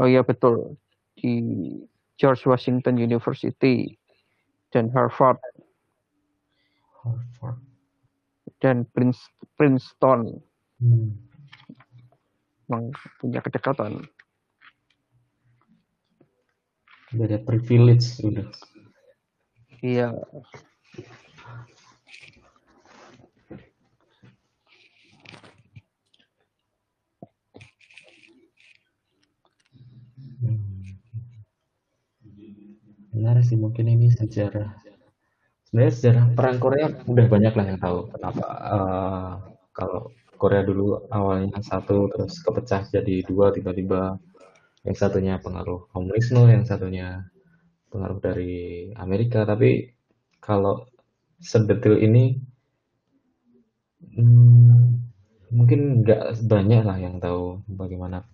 Oh 0.00 0.08
iya 0.08 0.24
betul 0.24 0.80
di 1.20 1.38
George 2.16 2.48
Washington 2.48 2.96
University 2.96 3.92
dan 4.72 4.88
Harvard. 4.90 5.38
Harvard. 7.04 7.60
Dan 8.58 8.88
Princeton. 9.54 10.40
Hmm. 10.80 11.12
Memang 12.64 12.96
punya 13.20 13.44
kedekatan 13.44 14.08
udah 17.14 17.40
privilege 17.46 18.18
udah. 18.22 18.46
Iya. 19.84 20.12
Benar 33.14 33.40
sih 33.46 33.54
mungkin 33.54 33.86
ini 33.86 34.10
sejarah. 34.10 34.74
Sebenarnya 35.70 35.92
sejarah 35.94 36.24
perang 36.34 36.58
Korea 36.58 36.86
udah 37.06 37.26
banyak 37.30 37.54
lah 37.54 37.64
yang 37.66 37.78
tahu 37.78 38.10
kenapa 38.10 38.44
uh, 38.46 39.32
kalau 39.70 40.10
Korea 40.34 40.66
dulu 40.66 41.08
awalnya 41.08 41.62
satu 41.62 42.10
terus 42.10 42.42
kepecah 42.42 42.86
jadi 42.90 43.22
dua 43.26 43.54
tiba-tiba 43.54 44.18
yang 44.84 44.96
satunya 44.96 45.34
pengaruh 45.40 45.88
komunisme, 45.92 46.44
yang 46.54 46.64
satunya 46.68 47.24
pengaruh 47.88 48.20
dari 48.20 48.92
Amerika. 49.00 49.48
Tapi 49.48 49.96
kalau 50.44 50.84
sedetil 51.40 52.00
ini, 52.04 52.36
hmm, 54.16 54.80
mungkin 55.56 55.80
nggak 56.04 56.44
banyak 56.44 56.82
lah 56.84 56.98
yang 57.00 57.16
tahu 57.18 57.64
bagaimana. 57.68 58.28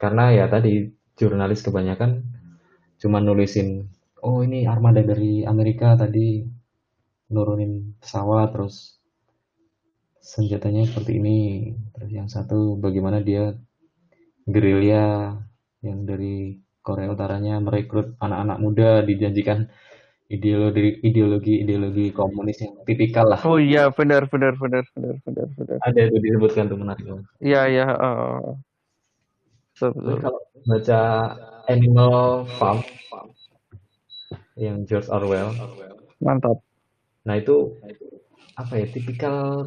Karena 0.00 0.32
ya 0.32 0.46
tadi 0.48 0.88
jurnalis 1.18 1.60
kebanyakan 1.66 2.24
cuma 3.00 3.18
nulisin, 3.20 3.90
oh 4.22 4.40
ini 4.46 4.64
armada 4.64 5.02
dari 5.02 5.42
Amerika 5.44 5.98
tadi 5.98 6.44
nurunin 7.30 7.96
pesawat 8.02 8.48
terus 8.54 8.76
senjatanya 10.20 10.84
seperti 10.84 11.12
ini 11.22 11.38
terus 11.94 12.10
yang 12.12 12.28
satu 12.28 12.76
bagaimana 12.76 13.22
dia 13.24 13.56
gerilya 14.46 15.36
yang 15.80 15.98
dari 16.04 16.60
Korea 16.80 17.12
Utaranya 17.12 17.60
merekrut 17.60 18.16
anak-anak 18.20 18.58
muda 18.60 18.90
dijanjikan 19.04 19.68
ideologi 20.30 21.02
ideologi 21.02 21.54
ideologi 21.66 22.06
komunis 22.14 22.62
yang 22.62 22.80
tipikal 22.86 23.26
lah. 23.34 23.40
Oh 23.42 23.58
iya 23.58 23.90
benar 23.90 24.30
benar 24.30 24.54
benar 24.56 24.86
benar 24.94 25.14
benar 25.26 25.46
benar. 25.58 25.78
Ada 25.82 26.00
itu 26.08 26.18
disebutkan 26.22 26.70
tuh 26.70 26.78
menarik. 26.78 27.04
Iya 27.42 27.60
iya. 27.66 27.86
Uh, 27.98 28.54
Kalau 29.80 30.40
baca 30.68 31.00
Animal 31.66 32.44
Farm 32.56 32.84
yang 34.54 34.86
George 34.86 35.08
Orwell. 35.10 35.50
Mantap. 36.22 36.62
Nah 37.26 37.34
itu 37.40 37.74
apa 38.54 38.76
ya 38.76 38.86
tipikal 38.92 39.66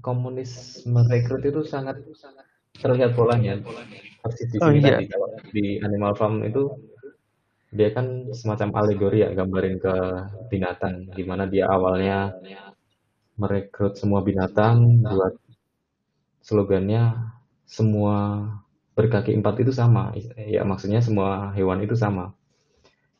komunis 0.00 0.82
merekrut 0.88 1.44
itu 1.44 1.60
sangat 1.64 2.00
terlihat 2.78 3.12
polanya. 3.14 3.58
Persis 4.22 4.50
di 4.50 4.58
sini 4.58 4.64
oh, 4.64 4.72
iya. 4.74 4.98
tadi 4.98 5.06
kalau 5.10 5.28
di 5.54 5.78
Animal 5.82 6.12
Farm 6.18 6.42
itu 6.42 6.74
dia 7.68 7.92
kan 7.92 8.32
semacam 8.32 8.68
alegori 8.80 9.22
ya 9.22 9.30
gambarin 9.34 9.76
ke 9.78 9.94
binatang. 10.48 11.10
Gimana 11.12 11.44
dia 11.46 11.68
awalnya 11.68 12.34
merekrut 13.38 13.94
semua 13.94 14.24
binatang 14.24 15.04
buat 15.04 15.38
slogannya 16.42 17.34
semua 17.68 18.48
berkaki 18.98 19.36
empat 19.36 19.62
itu 19.62 19.70
sama. 19.70 20.16
Ya 20.34 20.66
maksudnya 20.66 21.04
semua 21.04 21.54
hewan 21.54 21.84
itu 21.84 21.94
sama. 21.94 22.34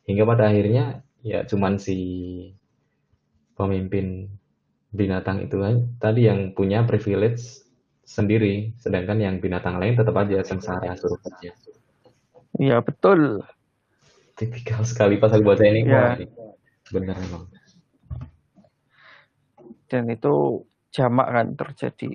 Hingga 0.09 0.25
pada 0.25 0.49
akhirnya 0.49 1.05
ya 1.21 1.45
cuman 1.45 1.77
si 1.77 1.99
pemimpin 3.53 4.31
binatang 4.89 5.45
itu 5.45 5.61
tadi 6.01 6.25
yang 6.25 6.55
punya 6.57 6.81
privilege 6.87 7.68
sendiri, 8.09 8.73
sedangkan 8.81 9.21
yang 9.21 9.37
binatang 9.37 9.77
lain 9.77 9.93
tetap 9.93 10.17
aja 10.17 10.41
sengsara 10.41 10.97
suruh 10.97 11.21
kerja. 11.21 11.53
Iya 12.57 12.81
betul. 12.81 13.45
Tipikal 14.33 14.81
sekali 14.81 15.21
pas 15.21 15.29
aku 15.29 15.45
baca 15.45 15.61
ini, 15.61 15.85
ya. 15.85 16.17
benar 16.89 17.21
memang. 17.21 17.45
Dan 19.85 20.09
itu 20.09 20.65
jamak 20.89 21.29
kan 21.29 21.47
terjadi 21.53 22.09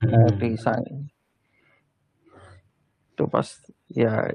hmm. 0.00 0.40
di 0.40 0.56
sana. 0.56 0.96
Itu 3.12 3.28
pas 3.28 3.48
ya 3.92 4.32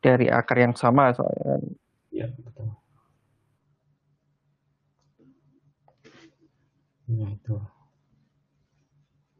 dari 0.00 0.32
akar 0.32 0.64
yang 0.64 0.72
sama 0.72 1.12
soalnya 1.12 1.44
kan. 1.44 1.62
Iya 2.08 2.26
betul. 2.32 2.68
Ya 7.06 7.26
itu. 7.28 7.75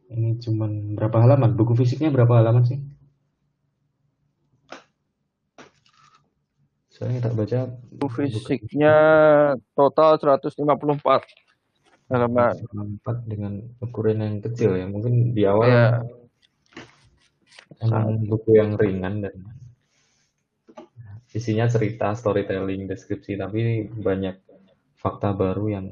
Ini 0.07 0.39
cuman 0.39 0.95
berapa 0.95 1.17
halaman? 1.19 1.55
Buku 1.59 1.75
fisiknya 1.75 2.07
berapa 2.11 2.39
halaman 2.39 2.63
sih? 2.63 2.79
Saya 6.95 7.19
tak 7.21 7.35
baca. 7.35 7.59
Buku 7.93 8.25
fisiknya 8.25 8.95
total 9.75 10.17
154 10.17 10.57
halaman. 12.09 12.55
154 13.03 13.31
dengan 13.31 13.53
ukuran 13.83 14.23
yang 14.23 14.35
kecil 14.41 14.79
ya. 14.79 14.87
Mungkin 14.87 15.35
di 15.35 15.43
awal 15.43 15.67
ya. 15.67 15.87
emang 17.77 18.25
buku 18.25 18.57
yang 18.57 18.73
ringan 18.73 19.21
dan 19.21 19.35
isinya 21.29 21.69
cerita, 21.69 22.17
storytelling, 22.17 22.89
deskripsi, 22.89 23.37
tapi 23.37 23.85
banyak 23.85 24.41
fakta 24.97 25.37
baru 25.37 25.69
yang 25.69 25.85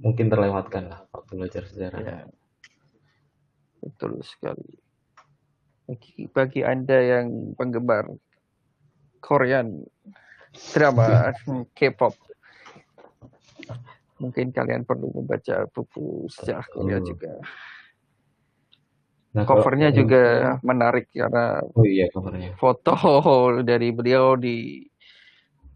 mungkin 0.00 0.32
terlewatkan 0.32 0.88
lah 0.88 1.00
waktu 1.12 1.32
belajar 1.36 1.62
sejarah. 1.68 2.00
Ya. 2.00 2.18
Betul 3.84 4.24
sekali. 4.24 4.80
Bagi, 5.84 6.12
bagi 6.32 6.60
Anda 6.64 6.98
yang 7.00 7.52
penggemar 7.56 8.08
Korean 9.20 9.84
drama 10.72 11.32
K-pop. 11.76 12.16
Mungkin 14.20 14.52
kalian 14.52 14.84
perlu 14.84 15.08
membaca 15.16 15.64
buku 15.72 16.28
sejarah 16.28 16.64
Korea 16.68 17.00
Oh. 17.00 17.04
juga. 17.04 17.32
Nah, 19.30 19.46
kalau 19.46 19.62
Covernya 19.62 19.94
juga 19.94 20.58
menarik 20.66 21.06
karena 21.14 21.62
Oh 21.62 21.86
iya 21.86 22.10
covernya. 22.10 22.58
foto 22.58 22.96
dari 23.68 23.94
beliau 23.94 24.34
di 24.34 24.82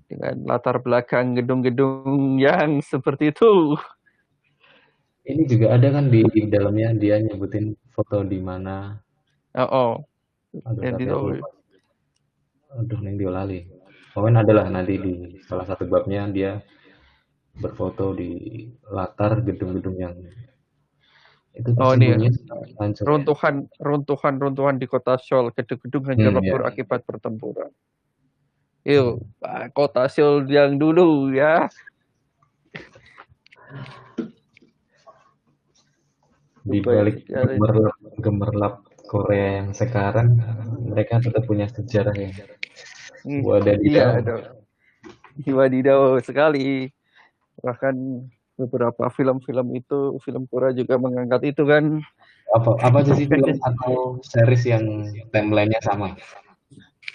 dengan 0.05 0.37
latar 0.45 0.83
belakang 0.85 1.39
gedung-gedung 1.39 2.37
yang 2.37 2.83
seperti 2.85 3.33
itu. 3.33 3.79
Ini 5.25 5.43
juga 5.49 5.73
ada 5.73 5.89
kan 5.89 6.13
di 6.13 6.21
dalamnya 6.53 6.93
dia 6.93 7.17
nyebutin 7.17 7.73
foto 7.89 8.21
di 8.21 8.37
mana. 8.45 9.01
Oh, 9.57 9.65
oh. 9.65 9.93
Aduh, 10.69 10.83
tapi 10.85 11.09
itu. 11.09 11.19
Aduh, 12.77 12.99
neng 13.01 13.17
diolali. 13.17 13.65
Adalah 14.15 14.71
nanti 14.71 14.95
di 15.01 15.15
salah 15.43 15.67
satu 15.67 15.89
babnya 15.91 16.29
dia 16.31 16.63
berfoto 17.59 18.15
di 18.15 18.63
latar 18.91 19.43
gedung-gedung 19.43 19.97
yang 19.99 20.15
itu 21.55 21.71
Oh, 21.79 21.95
ini 21.95 22.11
ya. 22.11 22.19
tersembunyi 22.19 22.31
hancur. 22.83 23.03
ya. 23.03 23.09
runtuhan 23.11 23.55
runtuhan 23.79 24.35
runtuhan 24.43 24.75
di 24.79 24.87
kota 24.91 25.15
Seoul 25.23 25.55
gedung-gedung 25.55 26.05
hancur 26.11 26.31
Hmm, 26.35 26.39
lebur 26.43 26.61
ya. 26.67 26.71
akibat 26.75 27.01
pertempuran. 27.07 27.71
Yuk, 28.85 29.23
ah, 29.47 29.71
kota 29.71 30.11
Seoul 30.11 30.51
yang 30.51 30.77
dulu 30.77 31.31
ya. 31.31 31.71
Di 36.65 36.81
balik 36.81 37.29
gemerlap, 37.29 37.97
gemerlap 38.19 38.75
Korea 39.05 39.61
yang 39.61 39.77
sekarang, 39.77 40.41
mereka 40.89 41.21
tetap 41.21 41.45
punya 41.45 41.69
sejarah 41.69 42.17
yang 42.17 42.33
Hmm, 43.25 43.41
wadadidaw. 43.41 44.21
Iya. 44.21 45.53
Wadidaw 45.57 46.21
sekali. 46.21 46.93
Bahkan 47.65 47.95
beberapa 48.61 49.09
film-film 49.09 49.67
itu, 49.81 50.21
film 50.21 50.45
Korea 50.47 50.77
juga 50.77 51.01
mengangkat 51.01 51.57
itu 51.57 51.65
kan. 51.65 52.05
Apa 52.53 52.77
apa 52.85 53.01
aja 53.01 53.17
sih 53.17 53.25
film 53.25 53.57
atau 53.69 54.21
series 54.21 54.69
yang 54.69 55.09
timelinenya 55.33 55.81
sama? 55.81 56.13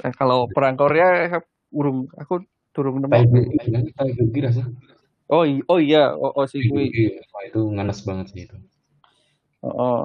Eh, 0.01 0.13
kalau 0.17 0.49
perang 0.49 0.75
Korea 0.75 1.29
urung 1.69 2.09
aku 2.17 2.41
durung 2.73 3.05
nemu. 3.05 3.29
Rasa. 4.41 4.65
Oh, 5.29 5.45
oh 5.45 5.77
iya, 5.77 6.17
oh, 6.17 6.33
oh 6.33 6.45
si 6.49 6.65
kui. 6.65 6.89
Wah, 7.29 7.43
itu 7.45 7.61
nganes 7.61 8.01
banget 8.01 8.33
sih 8.33 8.41
itu. 8.49 8.57
Oh, 9.64 9.74
oh. 9.74 10.01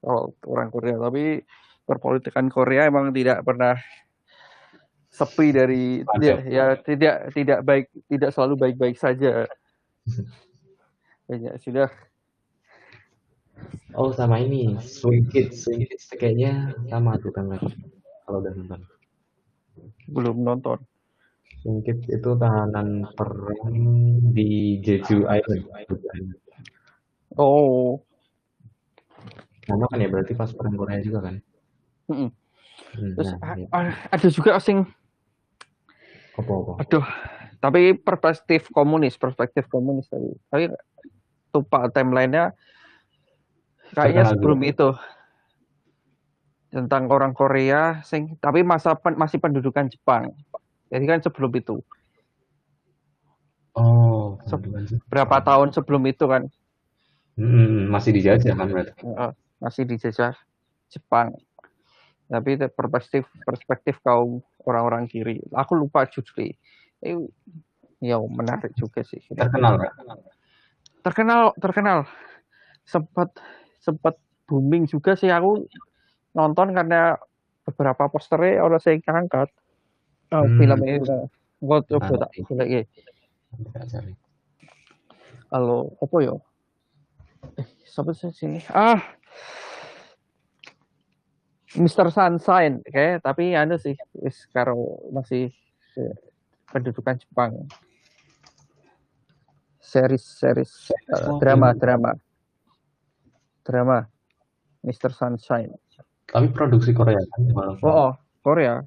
Oh, 0.00 0.32
orang 0.48 0.72
Korea. 0.72 0.96
Tapi 0.96 1.44
perpolitikan 1.84 2.48
Korea 2.48 2.88
emang 2.88 3.12
tidak 3.12 3.44
pernah 3.44 3.76
sepi 5.10 5.50
dari 5.50 6.00
Ada. 6.06 6.22
ya, 6.22 6.36
ya 6.46 6.66
tidak 6.78 7.34
tidak 7.34 7.58
baik 7.66 7.86
tidak 8.08 8.30
selalu 8.32 8.54
baik-baik 8.56 8.96
saja. 8.96 9.44
Banyak 11.28 11.60
sudah 11.60 11.90
Oh 13.92 14.14
sama 14.14 14.40
ini 14.40 14.78
Swing 14.80 15.28
Kids, 15.28 15.66
Swing 15.66 15.84
Kids 15.84 16.08
kayaknya 16.14 16.72
sama 16.88 17.18
tuh 17.20 17.34
kan 17.34 17.50
kalau 18.24 18.38
udah 18.40 18.54
nonton. 18.56 18.80
belum 20.08 20.36
nonton. 20.46 20.78
Swing 21.60 21.84
Kids 21.84 22.06
itu 22.08 22.30
tahanan 22.38 23.04
perang 23.18 23.76
di 24.32 24.80
Jeju 24.80 25.26
Island. 25.28 25.68
Oh, 27.36 28.00
Sama 29.70 29.86
kan 29.86 30.02
ya 30.02 30.08
berarti 30.10 30.32
pas 30.34 30.50
perang 30.50 30.74
Korea 30.74 30.98
juga 30.98 31.18
kan? 31.30 31.34
mm-mm. 32.10 32.30
Hmm, 32.90 33.10
terus 33.14 33.30
nah, 33.38 33.54
a- 33.54 33.58
iya. 33.60 33.66
a- 33.70 33.98
ada 34.18 34.28
juga 34.32 34.50
asing. 34.58 34.82
apa-apa. 36.34 36.80
Aduh, 36.80 37.04
tapi 37.60 37.92
perspektif 37.92 38.72
komunis, 38.72 39.20
perspektif 39.20 39.68
komunis 39.68 40.08
tadi. 40.08 40.32
Tapi 40.48 40.64
lupa 41.52 41.86
timelinenya. 41.92 42.56
Kayaknya 43.92 44.24
sebelum 44.32 44.64
itu 44.64 44.88
tentang 46.70 47.10
orang 47.10 47.34
Korea, 47.34 48.00
sing 48.06 48.38
tapi 48.38 48.62
masa 48.62 48.94
pen- 48.96 49.18
masih 49.18 49.36
pendudukan 49.42 49.90
Jepang. 49.90 50.32
Jadi 50.88 51.04
kan 51.04 51.20
sebelum 51.20 51.52
itu, 51.54 51.82
Oh, 53.76 54.34
Se- 54.50 54.58
berapa 55.06 55.38
tahun 55.46 55.70
sebelum 55.70 56.02
itu 56.10 56.26
kan 56.26 56.48
Hmm, 57.38 57.86
masih 57.88 58.10
dijajah 58.18 58.52
kan 58.58 58.66
berarti? 58.66 58.92
Masih 59.60 59.86
dijajah 59.86 60.34
Jepang. 60.90 61.36
Tapi 62.30 62.56
perspektif 62.72 63.26
perspektif 63.42 63.98
kaum 64.02 64.40
orang-orang 64.66 65.06
kiri. 65.10 65.42
Aku 65.54 65.74
lupa 65.78 66.06
judulnya. 66.06 66.54
Eh, 67.02 67.16
ya 68.00 68.16
menarik 68.22 68.72
juga 68.74 69.02
sih. 69.02 69.20
Terkenal 69.30 69.76
kan? 69.78 69.92
terkenal 71.00 71.56
terkenal 71.56 72.04
sempat 72.84 73.32
sempat 73.80 74.20
booming 74.44 74.84
juga 74.84 75.16
sih 75.16 75.32
aku 75.32 75.64
nonton 76.36 76.76
karena 76.76 77.16
beberapa 77.64 78.10
posternya 78.12 78.60
orang 78.60 78.80
saya 78.82 79.00
angkat 79.08 79.48
oh, 80.34 80.44
Hmm. 80.44 80.58
film 80.60 80.80
ini 80.84 81.00
gue 81.60 81.78
coba 81.92 82.14
tak 82.24 82.30
boleh 82.48 82.66
ya 82.68 82.82
halo 85.50 85.92
apa 85.98 86.16
ya 86.22 86.34
eh 87.58 87.68
siapa 87.88 88.12
sih 88.12 88.32
sini 88.32 88.60
ah 88.72 89.00
Mr. 91.70 92.10
Sunshine 92.10 92.82
kayak 92.82 93.22
tapi 93.22 93.54
anu 93.54 93.78
sih 93.78 93.94
wis 94.18 94.42
karo 94.50 94.98
masih 95.14 95.54
eh, 95.94 96.14
pendudukan 96.74 97.14
Jepang 97.14 97.70
series 99.78 100.22
series 100.26 100.90
Oh, 101.14 101.38
drama 101.38 101.70
drama 101.74 102.10
drama 103.62 103.98
Mr. 104.82 105.14
Sunshine 105.14 105.70
Tapi 106.26 106.50
produksi 106.50 106.90
Korea 106.90 107.18
kan? 107.22 107.40
oh, 107.54 107.86
oh 107.86 108.10
Korea 108.42 108.82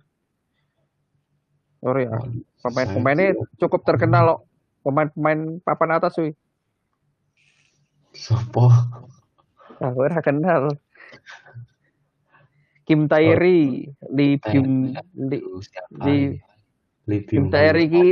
Korea 1.79 2.11
Oh, 2.19 2.27
pemain-pemainnya 2.67 3.35
cukup 3.59 3.83
terkenal 3.87 4.23
loh 4.27 4.39
pemain-pemain 4.83 5.63
papan 5.63 5.99
atas 5.99 6.19
wih 6.19 6.35
Sopo? 8.11 8.67
Aku 9.83 10.07
ora 10.07 10.19
kenal. 10.23 10.71
Kim 12.83 13.07
Tae-ri, 13.07 13.87
Lee 14.11 14.35
Byung 14.43 14.91
Lee, 15.15 16.43
Lee 17.07 17.23
Kim 17.23 17.47
Hun. 17.47 17.75
ki 17.87 18.05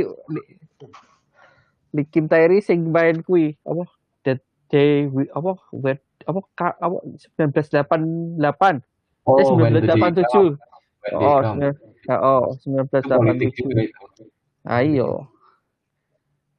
Li 1.92 2.02
Kim 2.08 2.24
Tae-ri 2.24 2.64
sing 2.64 2.88
main 2.88 3.20
kuwi 3.20 3.52
apa? 3.68 3.84
The 4.24 4.40
Day 4.72 5.04
We 5.12 5.28
apa? 5.28 5.60
Wed 5.76 6.00
apa? 6.24 6.40
Ka, 6.56 6.68
apa? 6.80 7.04
1988 7.36 8.80
Oh, 9.22 9.38
eh 9.38 9.46
When 9.54 9.76
the 9.76 9.86
Day 9.86 9.94
1987 9.94 10.24
Come. 10.24 10.56
When 11.04 11.12
They 11.12 11.70
oh 12.10 12.18
oh 12.18 12.42
Itu 12.58 13.06
politik 13.12 13.50
1987 13.54 13.60
juga 13.60 13.82
itu. 13.86 14.24
ayo 14.66 15.26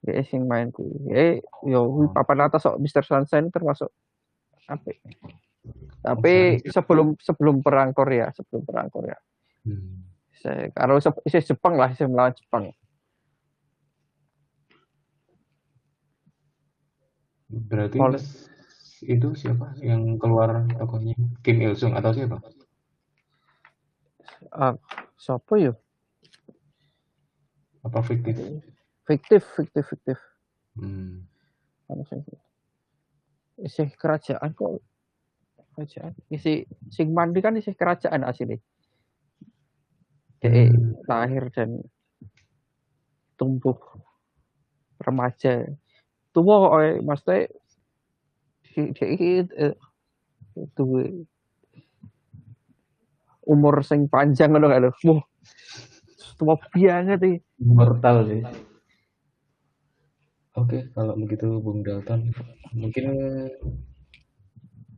ya 0.04 0.20
sing 0.28 0.46
main 0.46 0.70
kuwi. 0.70 0.92
Eh 1.16 1.40
yo 1.66 1.88
kuwi 1.90 2.12
papan 2.12 2.46
atas 2.46 2.68
kok 2.68 2.78
Mr. 2.78 3.04
Sunshine 3.08 3.50
termasuk 3.50 3.90
apa 4.66 4.90
tapi 6.02 6.34
sebelum 6.66 7.16
sebelum 7.18 7.60
perang 7.60 7.92
Korea 7.92 8.32
sebelum 8.32 8.64
perang 8.64 8.88
Korea 8.88 9.16
Hmm. 9.64 10.04
saya 10.34 10.68
kalau 10.72 11.00
se- 11.00 11.24
saya 11.26 11.40
Jepang 11.42 11.76
lah 11.76 11.92
saya 11.92 12.06
melawan 12.06 12.32
Jepang 12.32 12.68
Berarti 17.48 17.98
Oleh- 17.98 18.24
itu 19.00 19.36
siapa 19.36 19.76
yang 19.78 20.16
keluar 20.16 20.64
tokohnya? 20.70 21.14
Kim 21.40 21.60
Il 21.60 21.76
Sung 21.76 21.94
atau 21.94 22.10
siapa? 22.10 22.40
ah 24.52 24.76
siapa 25.16 25.54
ya 25.56 25.74
Apa 27.82 28.00
fiktif? 28.02 28.36
fiktif 29.04 29.42
fiktif 29.54 29.84
fiktif 29.86 30.20
Hmm. 30.74 31.24
Apa 31.86 32.02
sih 32.10 32.20
isi 33.64 33.88
kerajaan 33.96 34.52
kok. 34.52 34.84
Kerajaan. 35.74 36.14
Isi 36.30 36.68
sing 36.92 37.16
mandi 37.16 37.40
kan 37.40 37.58
isi 37.58 37.74
kerajaan 37.74 38.28
asli 38.28 38.60
Dia 40.44 40.68
Hmm. 40.68 41.00
lahir 41.08 41.48
dan 41.56 41.80
tumbuh 43.40 43.80
remaja. 45.00 45.72
Tua 46.36 46.56
kok 46.68 46.74
eh, 46.84 46.96
maksudnya 47.00 47.40
dia 48.74 49.08
iki 49.08 49.48
eh, 49.56 49.76
umur 53.48 53.76
sing 53.88 54.12
panjang 54.12 54.52
ngono 54.52 54.68
gak 54.68 54.82
lho. 54.84 54.92
Wah 55.08 55.24
tua 56.36 56.56
banget 56.60 57.20
iki. 57.24 57.38
Immortal 57.64 58.16
sih. 58.28 58.42
Oke, 60.54 60.86
kalau 60.94 61.18
begitu 61.18 61.58
Bung 61.66 61.82
Dalton, 61.82 62.30
mungkin 62.78 63.18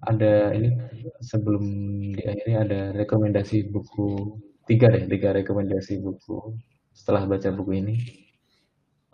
ada 0.04 0.52
ini 0.52 0.76
sebelum 1.24 1.64
diakhiri 2.12 2.54
ada 2.60 2.92
rekomendasi 2.92 3.72
buku 3.72 4.36
tiga 4.68 4.92
deh, 4.92 5.08
tiga 5.08 5.32
rekomendasi 5.32 6.04
buku 6.04 6.60
setelah 6.92 7.24
baca 7.24 7.50
buku 7.56 7.72
ini. 7.80 7.96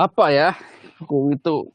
apa 0.02 0.34
ya? 0.34 0.50
Buku 0.98 1.38
itu 1.38 1.70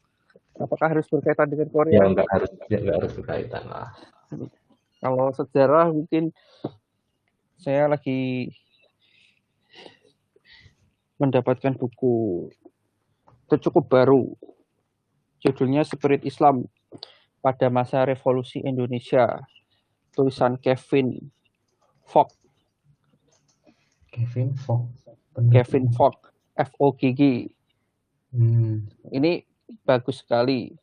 apakah 0.59 0.91
harus 0.91 1.07
berkaitan 1.07 1.47
dengan 1.47 1.71
Korea? 1.71 2.03
Ya 2.03 2.11
nggak 2.11 2.27
harus 2.27 2.51
ya 2.67 2.77
nggak 2.83 2.97
harus 2.99 3.13
berkaitan 3.15 3.63
lah. 3.71 3.87
Kalau 4.99 5.31
sejarah 5.31 5.95
mungkin 5.95 6.35
saya 7.55 7.87
lagi 7.87 8.51
mendapatkan 11.15 11.71
buku 11.79 12.51
itu 13.47 13.55
cukup 13.71 13.87
baru 13.87 14.35
judulnya 15.47 15.87
Spirit 15.87 16.27
Islam 16.27 16.67
pada 17.39 17.71
masa 17.71 18.03
revolusi 18.03 18.59
Indonesia. 18.59 19.39
Tulisan 20.11 20.59
Kevin 20.59 21.15
Fogg. 22.03 22.33
Kevin 24.11 24.51
Fogg. 24.59 24.91
Kevin 25.53 25.87
Fogg 25.93 26.17
F 26.57 26.73
O 26.81 26.91
G 26.97 27.13
G. 27.13 27.21
Hmm. 28.27 28.83
ini 29.15 29.39
bagus 29.87 30.19
sekali 30.19 30.75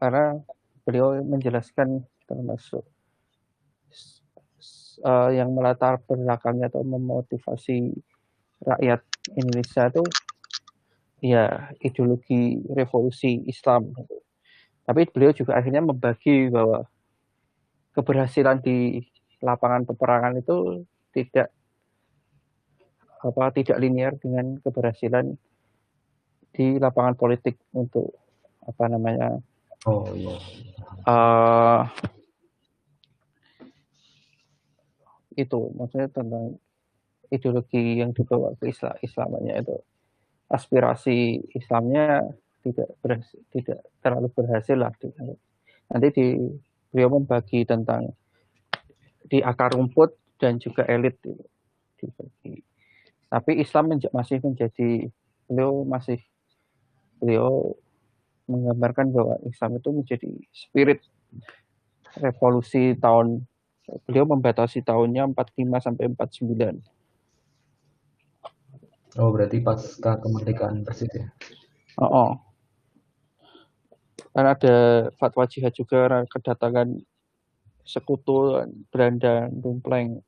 karena 0.00 0.40
beliau 0.88 1.20
menjelaskan 1.20 2.00
termasuk 2.24 2.80
uh, 5.04 5.30
yang 5.30 5.52
melatar 5.52 6.00
belakangnya 6.08 6.72
atau 6.72 6.80
memotivasi 6.80 7.92
rakyat 8.64 9.04
Indonesia 9.36 9.84
itu 9.92 10.04
ya 11.20 11.72
ideologi 11.80 12.60
revolusi 12.72 13.44
Islam. 13.48 13.92
Tapi 14.86 15.08
beliau 15.10 15.34
juga 15.34 15.58
akhirnya 15.58 15.82
membagi 15.82 16.52
bahwa 16.52 16.86
keberhasilan 17.96 18.60
di 18.60 19.02
lapangan 19.40 19.88
peperangan 19.88 20.38
itu 20.38 20.84
tidak 21.16 21.48
apa 23.24 23.50
tidak 23.56 23.80
linear 23.80 24.12
dengan 24.20 24.60
keberhasilan 24.60 25.34
di 26.52 26.76
lapangan 26.76 27.16
politik 27.16 27.56
untuk 27.72 28.12
apa 28.64 28.84
namanya 28.92 29.40
oh 29.88 30.08
iya 30.12 30.36
uh, 31.08 31.82
itu 35.36 35.60
maksudnya 35.76 36.08
tentang 36.08 36.56
ideologi 37.28 38.00
yang 38.00 38.12
dibawa 38.16 38.56
ke 38.56 38.72
Islam 38.72 38.96
Islamnya 39.04 39.60
itu 39.60 39.76
aspirasi 40.46 41.42
Islamnya 41.54 42.22
tidak 42.62 42.88
berhasil, 43.02 43.38
tidak 43.54 43.78
terlalu 44.02 44.28
berhasil 44.34 44.76
lah 44.78 44.90
nanti 45.90 46.08
di 46.14 46.26
beliau 46.90 47.18
membagi 47.18 47.62
tentang 47.62 48.10
di 49.26 49.42
akar 49.42 49.74
rumput 49.74 50.14
dan 50.38 50.58
juga 50.58 50.86
elit 50.86 51.18
dibagi 51.98 52.62
tapi 53.26 53.58
Islam 53.58 53.94
menja 53.94 54.10
masih 54.14 54.38
menjadi 54.42 55.10
beliau 55.50 55.82
masih 55.86 56.18
beliau 57.18 57.74
menggambarkan 58.46 59.10
bahwa 59.10 59.34
Islam 59.46 59.82
itu 59.82 59.88
menjadi 59.90 60.30
spirit 60.54 61.00
revolusi 62.22 62.94
tahun 62.98 63.42
beliau 64.06 64.26
membatasi 64.26 64.82
tahunnya 64.82 65.30
45 65.30 65.86
sampai 65.86 66.04
49. 66.10 66.95
Oh, 69.16 69.32
berarti 69.32 69.64
pasca 69.64 70.20
kemerdekaan 70.20 70.84
persis 70.84 71.08
ya? 71.08 71.24
Oh, 71.96 72.04
oh. 72.04 72.30
Dan 74.36 74.44
ada 74.44 75.08
fatwa 75.16 75.48
jihad 75.48 75.72
juga 75.72 76.24
kedatangan 76.28 77.00
sekutu 77.80 78.60
Belanda, 78.92 79.48
Dumpleng. 79.48 80.20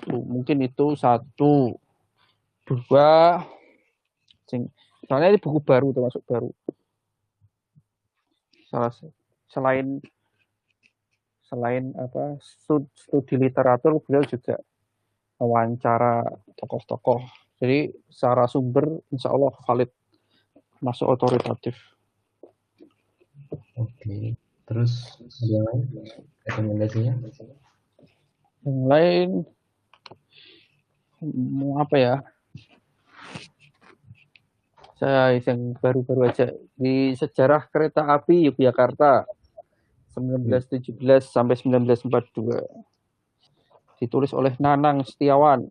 Tuh, 0.00 0.24
mungkin 0.24 0.64
itu 0.64 0.96
satu, 0.96 1.76
dua, 2.64 3.44
soalnya 5.04 5.36
ini 5.36 5.42
buku 5.42 5.60
baru 5.60 5.92
termasuk 5.92 6.24
baru. 6.24 6.48
Salah 8.72 8.92
selain 9.52 10.00
selain 11.48 11.96
apa 11.96 12.36
studi 12.40 13.40
literatur 13.40 14.00
beliau 14.04 14.20
juga 14.24 14.60
wawancara 15.38 16.26
tokoh-tokoh. 16.58 17.22
Jadi 17.58 17.90
secara 18.10 18.46
sumber 18.46 19.02
insya 19.10 19.34
Allah 19.34 19.54
valid 19.66 19.90
masuk 20.78 21.10
otoritatif. 21.10 21.74
Oke 23.78 24.34
terus 24.68 25.16
yang 25.42 25.64
lain? 25.64 25.82
Rekomendasinya? 26.44 27.14
Yang 28.62 28.78
lain 28.84 29.28
mau 31.24 31.80
apa 31.82 31.96
ya? 31.96 32.14
Saya 34.98 35.38
yang 35.38 35.78
baru-baru 35.78 36.26
aja. 36.28 36.50
Di 36.74 37.14
sejarah 37.14 37.70
kereta 37.70 38.02
api 38.06 38.50
Yogyakarta 38.50 39.24
1917 40.18 40.98
sampai 41.22 41.54
1942. 41.54 42.87
Ditulis 43.98 44.30
oleh 44.32 44.54
Nanang 44.62 45.02
Setiawan. 45.02 45.66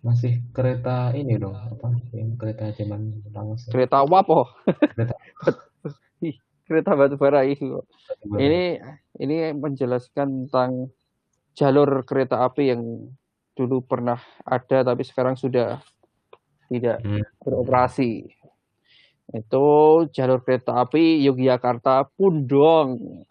Masih 0.00 0.40
kereta 0.56 1.12
ini 1.12 1.36
dong, 1.36 1.52
apa? 1.52 1.92
Yang 2.16 2.40
kereta 2.40 2.72
zaman 2.72 3.20
lama. 3.36 3.54
Kereta 3.68 4.00
Wapo. 4.08 4.48
Kereta 4.96 5.14
kereta 6.70 6.94
batu 6.94 7.18
bara 7.18 7.42
itu. 7.42 7.82
Ini 8.24 8.78
ini 9.18 9.36
menjelaskan 9.52 10.46
tentang 10.46 10.94
jalur 11.58 12.06
kereta 12.06 12.46
api 12.46 12.70
yang 12.70 13.10
dulu 13.58 13.82
pernah 13.82 14.22
ada 14.46 14.86
tapi 14.86 15.02
sekarang 15.02 15.34
sudah 15.34 15.82
tidak 16.70 17.02
hmm. 17.02 17.26
beroperasi. 17.42 18.30
Itu 19.34 19.66
jalur 20.14 20.46
kereta 20.46 20.78
api 20.78 21.26
Yogyakarta 21.26 22.06
Pundong. 22.14 23.26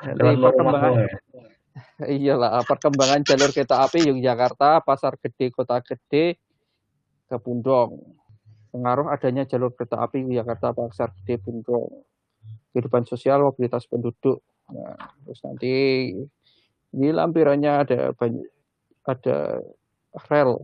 Jadi 0.00 0.36
perkembangan 0.40 0.92
ya? 1.04 1.08
Iyalah 2.02 2.62
perkembangan 2.66 3.22
jalur 3.22 3.50
kereta 3.54 3.84
api 3.84 4.10
Yogyakarta, 4.10 4.82
Pasar 4.82 5.16
Gede, 5.20 5.54
Kota 5.54 5.78
Gede, 5.84 6.38
ke 7.30 7.36
Pundong. 7.38 8.00
Pengaruh 8.70 9.10
adanya 9.10 9.46
jalur 9.46 9.74
kereta 9.74 10.02
api 10.02 10.22
Yogyakarta, 10.26 10.74
Pasar 10.74 11.14
Gede, 11.22 11.38
Pundong. 11.38 12.02
Kehidupan 12.74 13.06
sosial, 13.06 13.42
mobilitas 13.42 13.86
penduduk. 13.86 14.42
Nah, 14.70 14.94
terus 15.26 15.42
nanti 15.42 15.74
ini 16.94 17.08
lampirannya 17.10 17.72
ada 17.86 18.00
banyak 18.14 18.46
ada 19.06 19.58
rel 20.30 20.62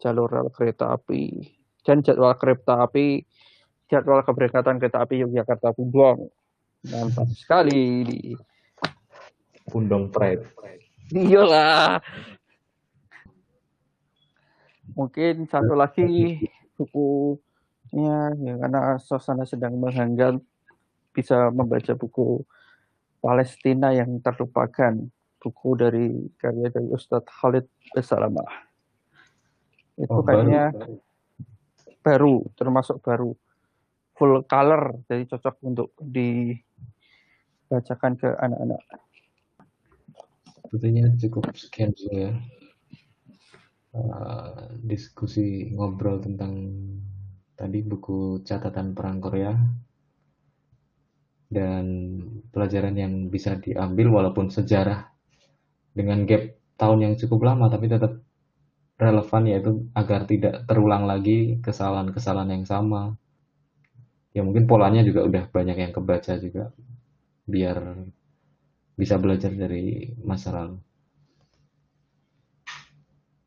jalur 0.00 0.28
rel 0.32 0.48
kereta 0.48 0.96
api 0.96 1.44
dan 1.84 2.00
jadwal 2.00 2.32
kereta 2.40 2.88
api 2.88 3.20
jadwal 3.84 4.24
keberangkatan 4.24 4.80
kereta 4.80 5.04
api 5.04 5.20
Yogyakarta 5.24 5.76
Pundong. 5.76 6.32
Mantap 6.88 7.28
sekali 7.36 8.32
di 9.70 9.78
Pundong 9.78 10.10
Pride. 10.10 10.42
Iyalah. 11.14 12.02
Mungkin 14.98 15.46
satu 15.46 15.78
lagi 15.78 16.42
bukunya 16.74 18.34
ya 18.34 18.58
karena 18.58 18.98
suasana 18.98 19.46
sedang 19.46 19.78
menghanggang 19.78 20.42
bisa 21.14 21.54
membaca 21.54 21.94
buku 21.94 22.42
Palestina 23.22 23.94
yang 23.94 24.18
terlupakan 24.18 24.98
buku 25.38 25.78
dari 25.78 26.10
karya 26.34 26.74
dari 26.74 26.90
Ustadz 26.90 27.30
Khalid 27.30 27.70
Besalamah. 27.94 28.50
Itu 29.94 30.10
oh, 30.10 30.26
kayaknya 30.26 30.74
baru, 30.74 30.98
baru 32.02 32.42
termasuk 32.58 32.98
baru 33.06 33.30
full 34.18 34.42
color 34.50 34.98
jadi 35.06 35.30
cocok 35.30 35.54
untuk 35.62 35.94
dibacakan 36.02 36.58
ke 38.18 38.34
anak-anak. 38.34 39.09
Sepertinya 40.70 41.10
cukup 41.18 41.50
sekian 41.58 41.90
dulu 41.90 42.14
ya 42.14 42.32
uh, 43.98 44.70
diskusi 44.86 45.66
ngobrol 45.74 46.22
tentang 46.22 46.70
tadi 47.58 47.82
buku 47.82 48.46
catatan 48.46 48.94
perang 48.94 49.18
Korea 49.18 49.50
dan 51.50 52.14
pelajaran 52.54 52.94
yang 52.94 53.14
bisa 53.34 53.58
diambil 53.58 54.14
walaupun 54.14 54.46
sejarah 54.46 55.10
dengan 55.90 56.22
gap 56.22 56.54
tahun 56.78 57.02
yang 57.02 57.14
cukup 57.18 57.50
lama 57.50 57.66
tapi 57.66 57.90
tetap 57.90 58.22
relevan 58.94 59.42
yaitu 59.50 59.90
agar 59.90 60.22
tidak 60.30 60.70
terulang 60.70 61.02
lagi 61.10 61.58
kesalahan-kesalahan 61.58 62.62
yang 62.62 62.66
sama. 62.68 63.18
Ya 64.30 64.46
mungkin 64.46 64.70
polanya 64.70 65.02
juga 65.02 65.26
udah 65.26 65.50
banyak 65.50 65.76
yang 65.82 65.90
kebaca 65.90 66.38
juga 66.38 66.70
biar 67.50 68.06
bisa 69.00 69.16
belajar 69.16 69.48
dari 69.56 70.12
masa 70.20 70.52
lalu. 70.52 70.76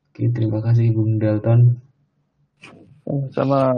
Oke, 0.09 0.33
terima 0.33 0.65
kasih 0.65 0.89
Bung 0.89 1.21
Dalton. 1.21 1.77
Sama 3.37 3.77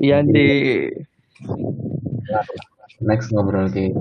Yandi. 0.00 0.88
Next 3.04 3.28
ngobrol 3.34 3.68
ke 3.68 3.92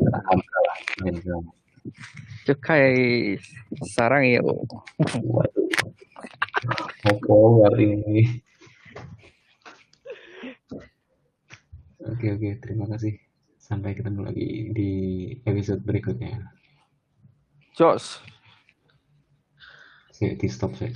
cukai 2.46 3.36
sarang 3.98 4.24
ya 4.30 4.40
Waduh. 4.46 5.68
Hari 7.66 7.86
ini. 7.98 8.24
Oke 12.06 12.28
oke, 12.38 12.50
terima 12.62 12.86
kasih. 12.86 13.31
Sampai 13.72 13.96
ketemu 13.96 14.28
lagi 14.28 14.68
di 14.76 14.92
episode 15.48 15.80
berikutnya. 15.88 16.44
Jos 17.72 18.20
Saya 20.12 20.36
di 20.36 20.48
stop 20.52 20.76
saya. 20.76 20.92